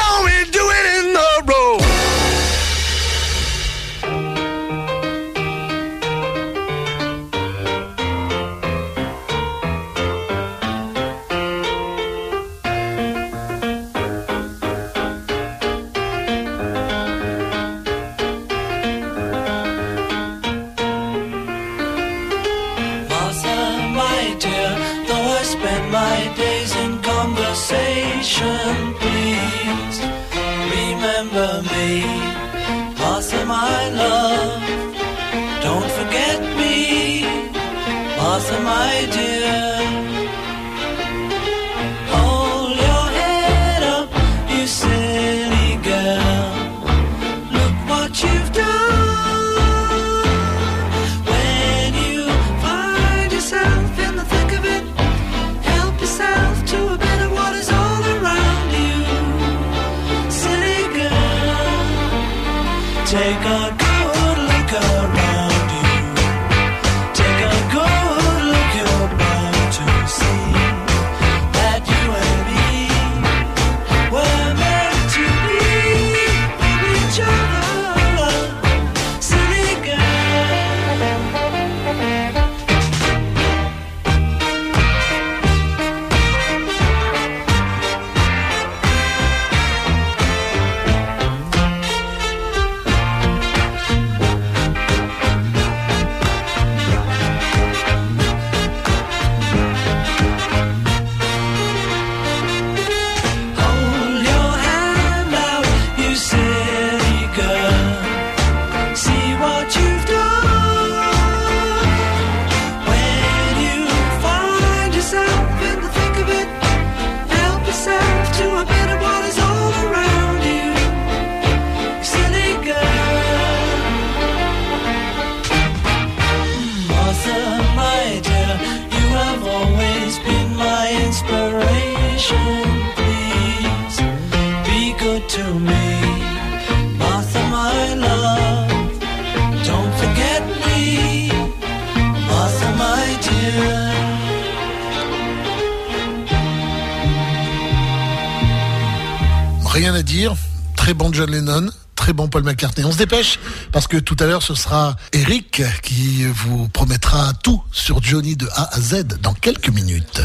parce 153.74 153.88
que 153.88 153.96
tout 153.96 154.16
à 154.20 154.26
l'heure 154.26 154.44
ce 154.44 154.55
sera 154.55 154.94
Eric 155.12 155.60
qui 155.82 156.24
vous 156.26 156.68
promettra 156.68 157.32
tout 157.42 157.60
sur 157.72 158.01
Johnny 158.01 158.36
de 158.36 158.48
A 158.55 158.72
à 158.72 158.80
Z 158.80 159.18
dans 159.20 159.34
quelques 159.34 159.68
minutes. 159.68 160.22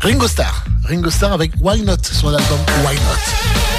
Ringo 0.00 0.28
Starr, 0.28 0.64
Ringo 0.84 1.10
Starr 1.10 1.32
avec 1.32 1.50
Why 1.60 1.82
Not 1.82 2.04
sur 2.04 2.30
l'album 2.30 2.60
Why 2.84 2.94
Not. 2.94 3.77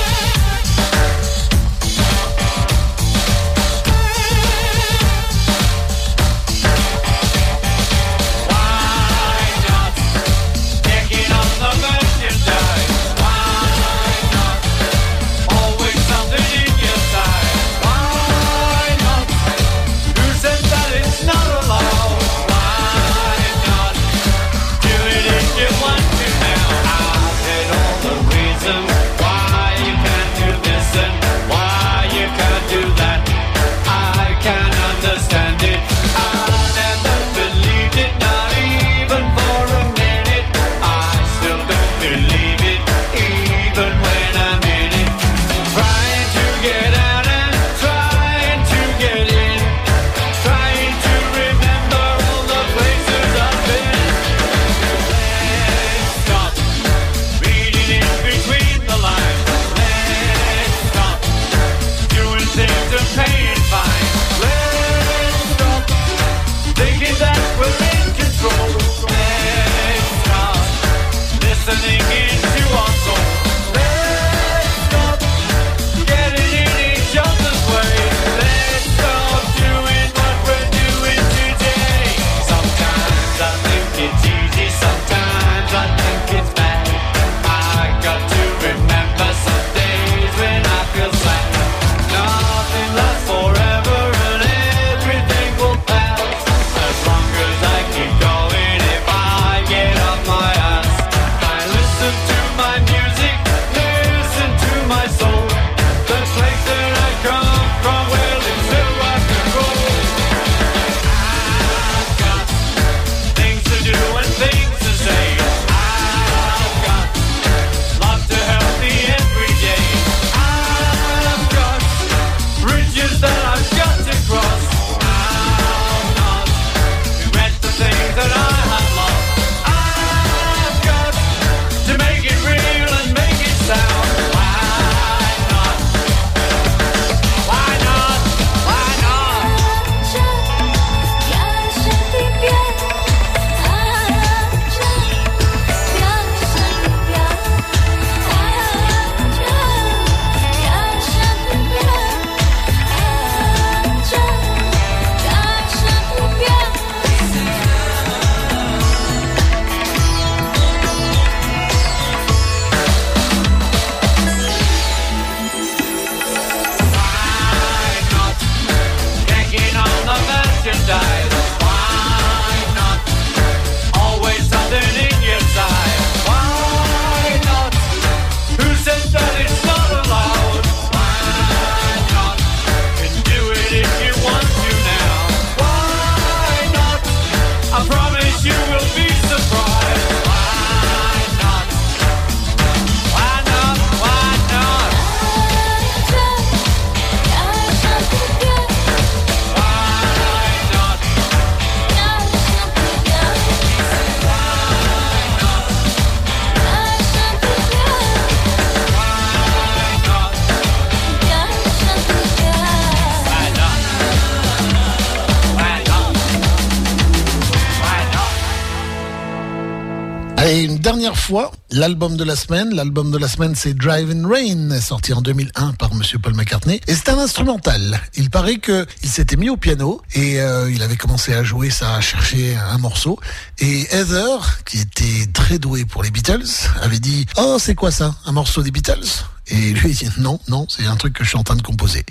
l'album 221.89 222.17
de 222.17 222.23
la 222.23 222.35
semaine. 222.35 222.75
L'album 222.75 223.09
de 223.09 223.17
la 223.17 223.27
semaine, 223.27 223.55
c'est 223.55 223.73
Drive 223.73 224.11
in 224.11 224.27
Rain, 224.27 224.79
sorti 224.79 225.11
en 225.11 225.21
2001 225.21 225.73
par 225.73 225.95
Monsieur 225.95 226.19
Paul 226.19 226.35
McCartney. 226.35 226.79
Et 226.85 226.93
c'est 226.93 227.09
un 227.09 227.17
instrumental. 227.17 227.99
Il 228.15 228.29
paraît 228.29 228.57
que 228.57 228.85
il 229.01 229.09
s'était 229.09 229.37
mis 229.37 229.49
au 229.49 229.57
piano 229.57 229.99
et 230.13 230.39
euh, 230.39 230.71
il 230.71 230.83
avait 230.83 230.97
commencé 230.97 231.33
à 231.33 231.43
jouer 231.43 231.71
ça, 231.71 231.95
à 231.95 232.01
chercher 232.01 232.55
un 232.55 232.77
morceau. 232.77 233.19
Et 233.57 233.87
Heather, 233.91 234.61
qui 234.65 234.81
était 234.81 235.25
très 235.33 235.57
douée 235.57 235.83
pour 235.83 236.03
les 236.03 236.11
Beatles, 236.11 236.45
avait 236.79 236.99
dit 236.99 237.25
Oh, 237.37 237.57
c'est 237.59 237.73
quoi 237.73 237.89
ça 237.89 238.13
Un 238.27 238.33
morceau 238.33 238.61
des 238.61 238.69
Beatles? 238.69 239.25
Et 239.47 239.73
lui, 239.73 239.89
il 239.89 239.95
dit 239.95 240.09
Non, 240.19 240.39
non, 240.47 240.67
c'est 240.69 240.85
un 240.85 240.95
truc 240.95 241.13
que 241.13 241.23
je 241.23 241.29
suis 241.29 241.39
en 241.39 241.43
train 241.43 241.55
de 241.55 241.63
composer. 241.63 242.05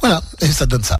Voilà, 0.00 0.20
et 0.40 0.50
ça 0.50 0.66
donne 0.66 0.82
ça. 0.82 0.96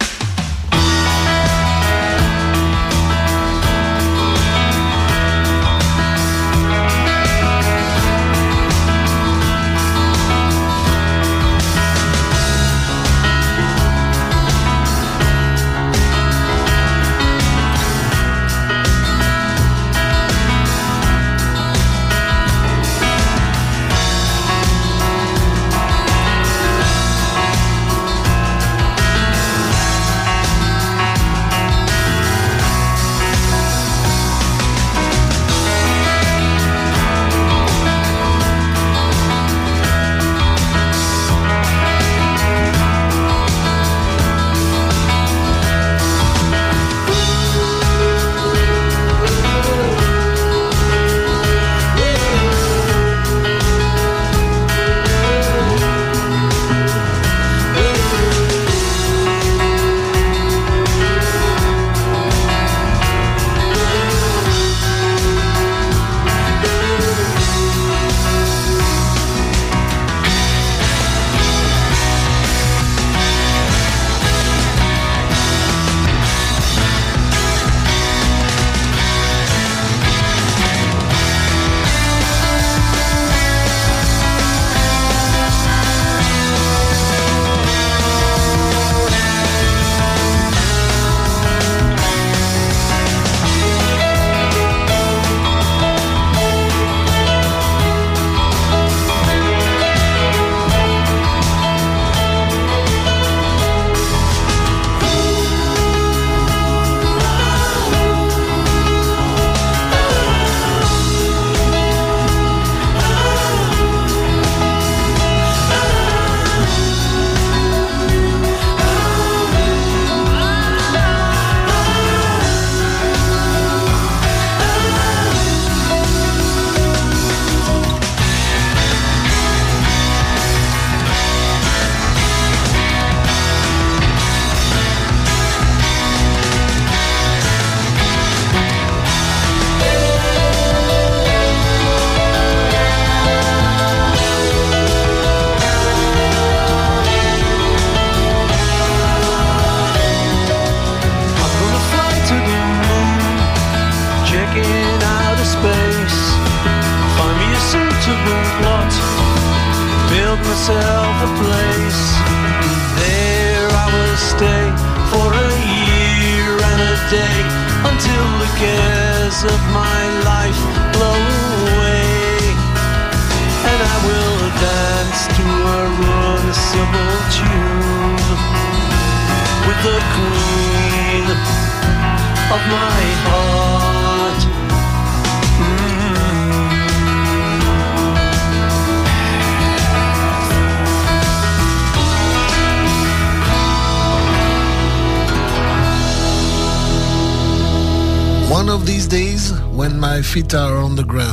feet 200.33 200.55
are 200.55 200.77
on 200.77 200.95
the 200.95 201.03
ground. 201.03 201.32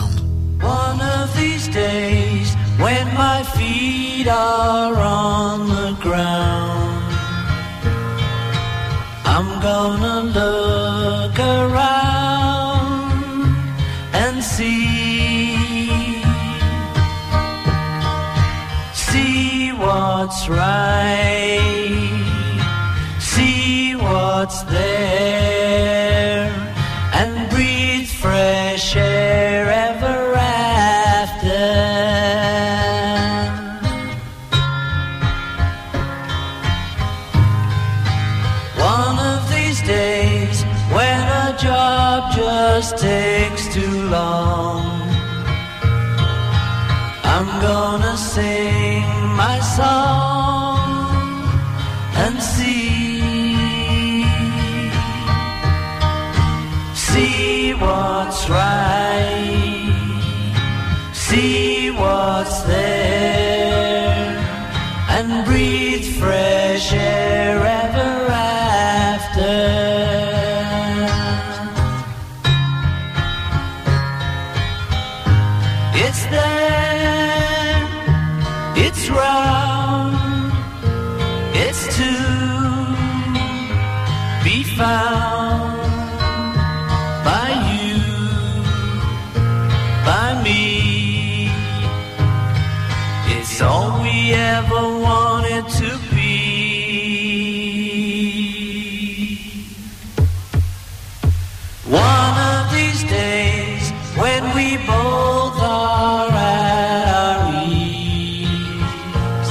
One 101.90 102.38
of 102.38 102.70
these 102.72 103.02
days 103.02 103.90
when 104.16 104.54
we 104.54 104.76
both 104.76 105.58
are 105.60 106.30
at 106.30 107.08
our 107.08 107.64
ease, 107.66 109.48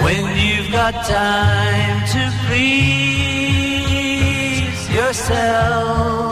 when 0.00 0.36
you've 0.38 0.70
got 0.70 0.94
time 1.04 2.06
to 2.14 2.30
please 2.46 3.34
yourself. 4.94 6.23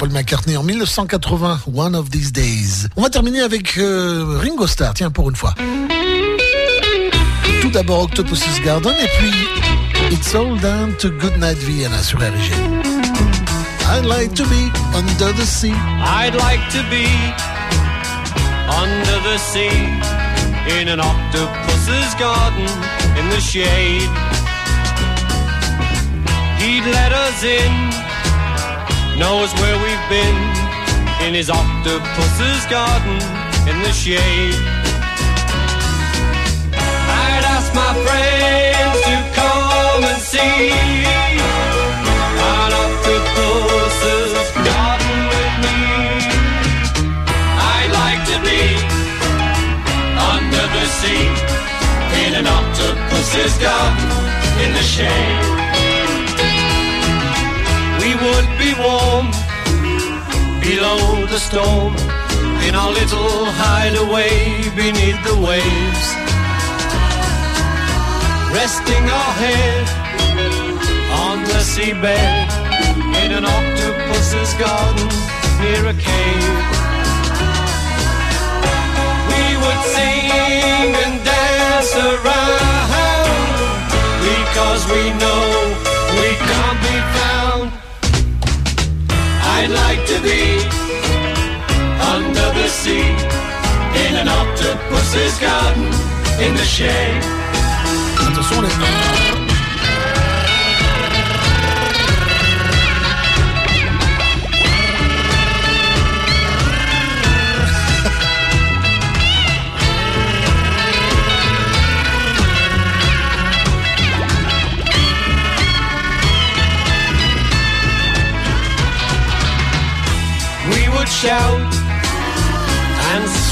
Paul 0.00 0.12
McCartney 0.12 0.56
en 0.56 0.62
1980, 0.62 1.60
One 1.74 1.94
of 1.94 2.08
These 2.08 2.32
Days. 2.32 2.88
On 2.96 3.02
va 3.02 3.10
terminer 3.10 3.40
avec 3.40 3.76
euh, 3.76 4.38
Ringo 4.40 4.66
Starr, 4.66 4.94
tiens, 4.94 5.10
pour 5.10 5.28
une 5.28 5.36
fois. 5.36 5.54
Tout 7.60 7.68
d'abord 7.68 8.04
Octopus's 8.04 8.62
Garden 8.64 8.94
et 8.98 9.08
puis 9.18 9.30
It's 10.10 10.34
All 10.34 10.58
Down 10.60 10.94
to 11.00 11.10
Goodnight 11.10 11.58
Vienna 11.58 12.02
sur 12.02 12.18
RG. 12.18 12.50
I'd 13.92 14.06
like 14.06 14.32
to 14.36 14.44
be 14.44 14.72
under 14.96 15.34
the 15.34 15.44
sea. 15.44 15.74
I'd 16.00 16.34
like 16.34 16.66
to 16.70 16.82
be 16.88 17.04
under 18.70 19.20
the 19.20 19.36
sea 19.36 19.68
in 20.80 20.88
an 20.88 21.00
octopus's 21.00 22.14
garden 22.18 22.64
in 23.18 23.28
the 23.28 23.40
shade. 23.40 24.08
He'd 26.58 26.86
let 26.86 27.12
us 27.12 27.44
in. 27.44 27.89
knows 29.20 29.52
where 29.60 29.76
we've 29.84 30.08
been 30.08 30.36
in 31.26 31.34
his 31.34 31.50
octopus's 31.50 32.64
garden 32.72 33.20
in 33.68 33.76
the 33.84 33.92
shade. 33.92 34.56
I'd 36.72 37.44
ask 37.54 37.68
my 37.74 37.92
friends 38.04 38.98
to 39.08 39.16
come 39.36 40.02
and 40.10 40.20
see 40.32 40.72
an 42.64 42.72
octopus's 42.84 44.32
garden 44.68 45.16
with 45.32 45.54
me. 45.64 45.80
I'd 47.76 47.92
like 48.02 48.22
to 48.32 48.38
be 48.48 48.64
under 50.32 50.64
the 50.76 50.86
sea 50.98 51.28
in 52.24 52.32
an 52.40 52.46
octopus's 52.46 53.54
garden 53.58 54.08
in 54.64 54.72
the 54.72 54.82
shade. 54.82 55.69
Warm 58.80 59.26
below 60.60 61.26
the 61.26 61.38
storm 61.38 61.92
in 62.66 62.74
our 62.74 62.92
little 62.92 63.44
hideaway 63.60 64.64
beneath 64.74 65.20
the 65.28 65.36
waves. 65.48 66.06
Resting 68.56 69.04
our 69.20 69.32
head 69.44 69.86
on 71.24 71.36
the 71.44 71.60
seabed 71.72 72.50
in 73.22 73.30
an 73.38 73.44
octopus's 73.44 74.52
garden 74.64 75.08
near 75.60 75.82
a 75.92 75.96
cave. 76.08 76.56
We 79.30 79.44
would 79.62 79.82
sing 79.94 80.88
and 81.04 81.16
dance 81.24 81.92
around 82.08 82.80
because 84.24 84.82
we 84.92 85.02
know 85.22 85.89
I'd 89.62 89.68
like 89.68 90.06
to 90.06 90.18
be 90.22 90.56
under 92.14 92.48
the 92.58 92.66
sea 92.66 93.12
in 94.06 94.16
an 94.16 94.26
octopus's 94.26 95.38
garden 95.38 95.84
in 96.40 96.54
the 96.54 96.64
shade. 96.64 97.40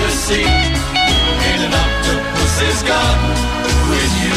the 0.00 0.10
sea 0.10 0.48
in 1.50 1.58
an 1.66 1.74
octopus's 1.84 2.82
garden 2.82 3.30
with 3.90 4.12
you. 4.22 4.36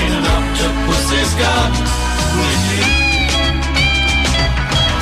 In 0.00 0.10
an 0.18 0.26
octopus's 0.36 1.32
garden 1.44 1.84
with 2.40 2.62
you. 2.70 2.84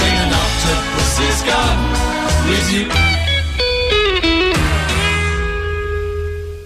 In 0.06 0.15
an 0.24 0.32
octopus's 0.44 1.40
garden 1.51 1.86
with 2.48 2.69
you. 2.77 2.86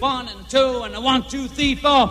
One 0.00 0.28
and 0.28 0.48
two 0.48 0.82
and 0.84 0.94
a 0.94 1.00
one, 1.00 1.22
two, 1.28 1.48
three, 1.48 1.74
four. 1.74 2.08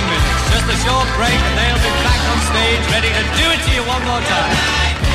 Minutes. 0.00 0.40
Just 0.48 0.66
a 0.72 0.76
short 0.88 1.08
break, 1.16 1.36
and 1.36 1.54
they'll 1.58 1.82
be 1.84 1.92
back 2.00 2.20
on 2.32 2.38
stage, 2.48 2.82
ready 2.92 3.10
to 3.12 3.24
do 3.36 3.46
it 3.52 3.60
to 3.66 3.70
you 3.76 3.82
one 3.84 4.02
more 4.08 4.22
time. 4.24 5.11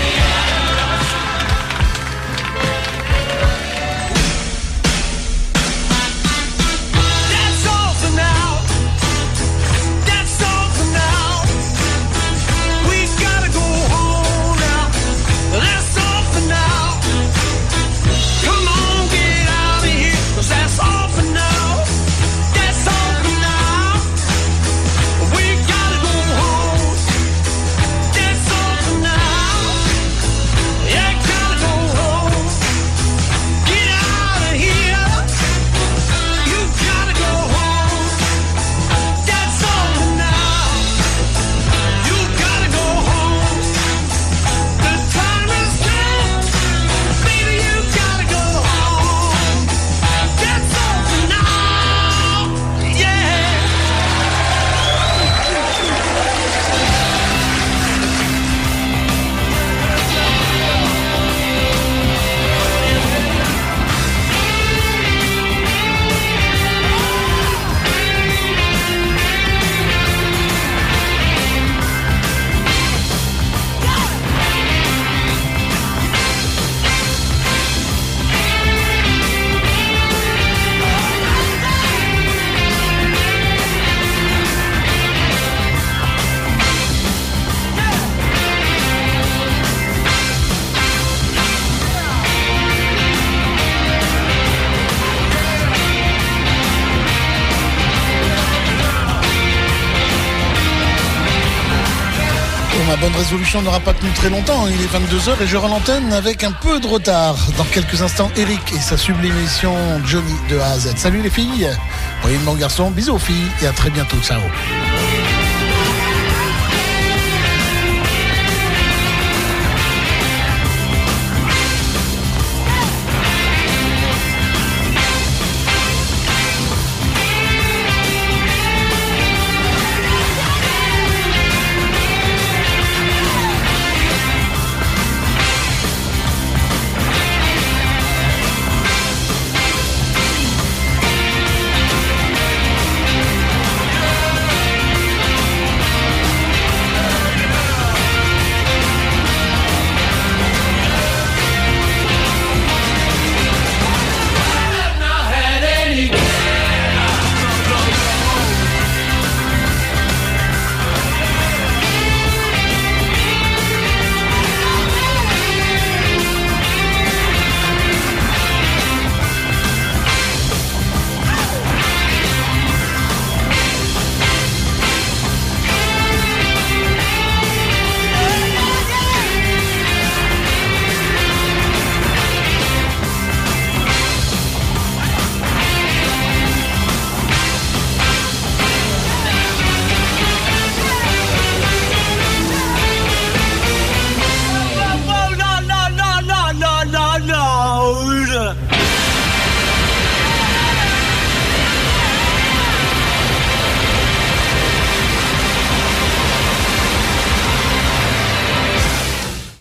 N'aura 103.56 103.80
pas 103.80 103.94
tenu 103.94 104.11
très 104.11 104.30
longtemps. 104.30 104.68
Il 104.68 104.82
est 104.82 104.88
22h 104.88 105.41
et 105.41 105.48
je 105.48 105.57
rends 105.57 105.80
avec 106.11 106.44
un 106.44 106.52
peu 106.52 106.80
de 106.80 106.88
retard. 106.88 107.36
Dans 107.57 107.64
quelques 107.64 108.02
instants, 108.02 108.30
Eric 108.36 108.74
et 108.74 108.80
sa 108.80 108.98
sublime 108.98 109.36
émission 109.38 109.74
Johnny 110.06 110.34
de 110.49 110.60
A 110.60 110.72
à 110.72 110.80
Z. 110.80 110.98
Salut 110.98 111.22
les 111.22 111.30
filles. 111.30 111.69
Voyez 112.22 112.38
mon 112.40 112.56
garçon. 112.56 112.91
Bisous 112.91 113.15
aux 113.15 113.19
filles 113.19 113.48
et 113.61 113.68
à 113.68 113.72
très 113.72 113.90
bientôt. 113.90 114.18
Ciao. 114.22 114.41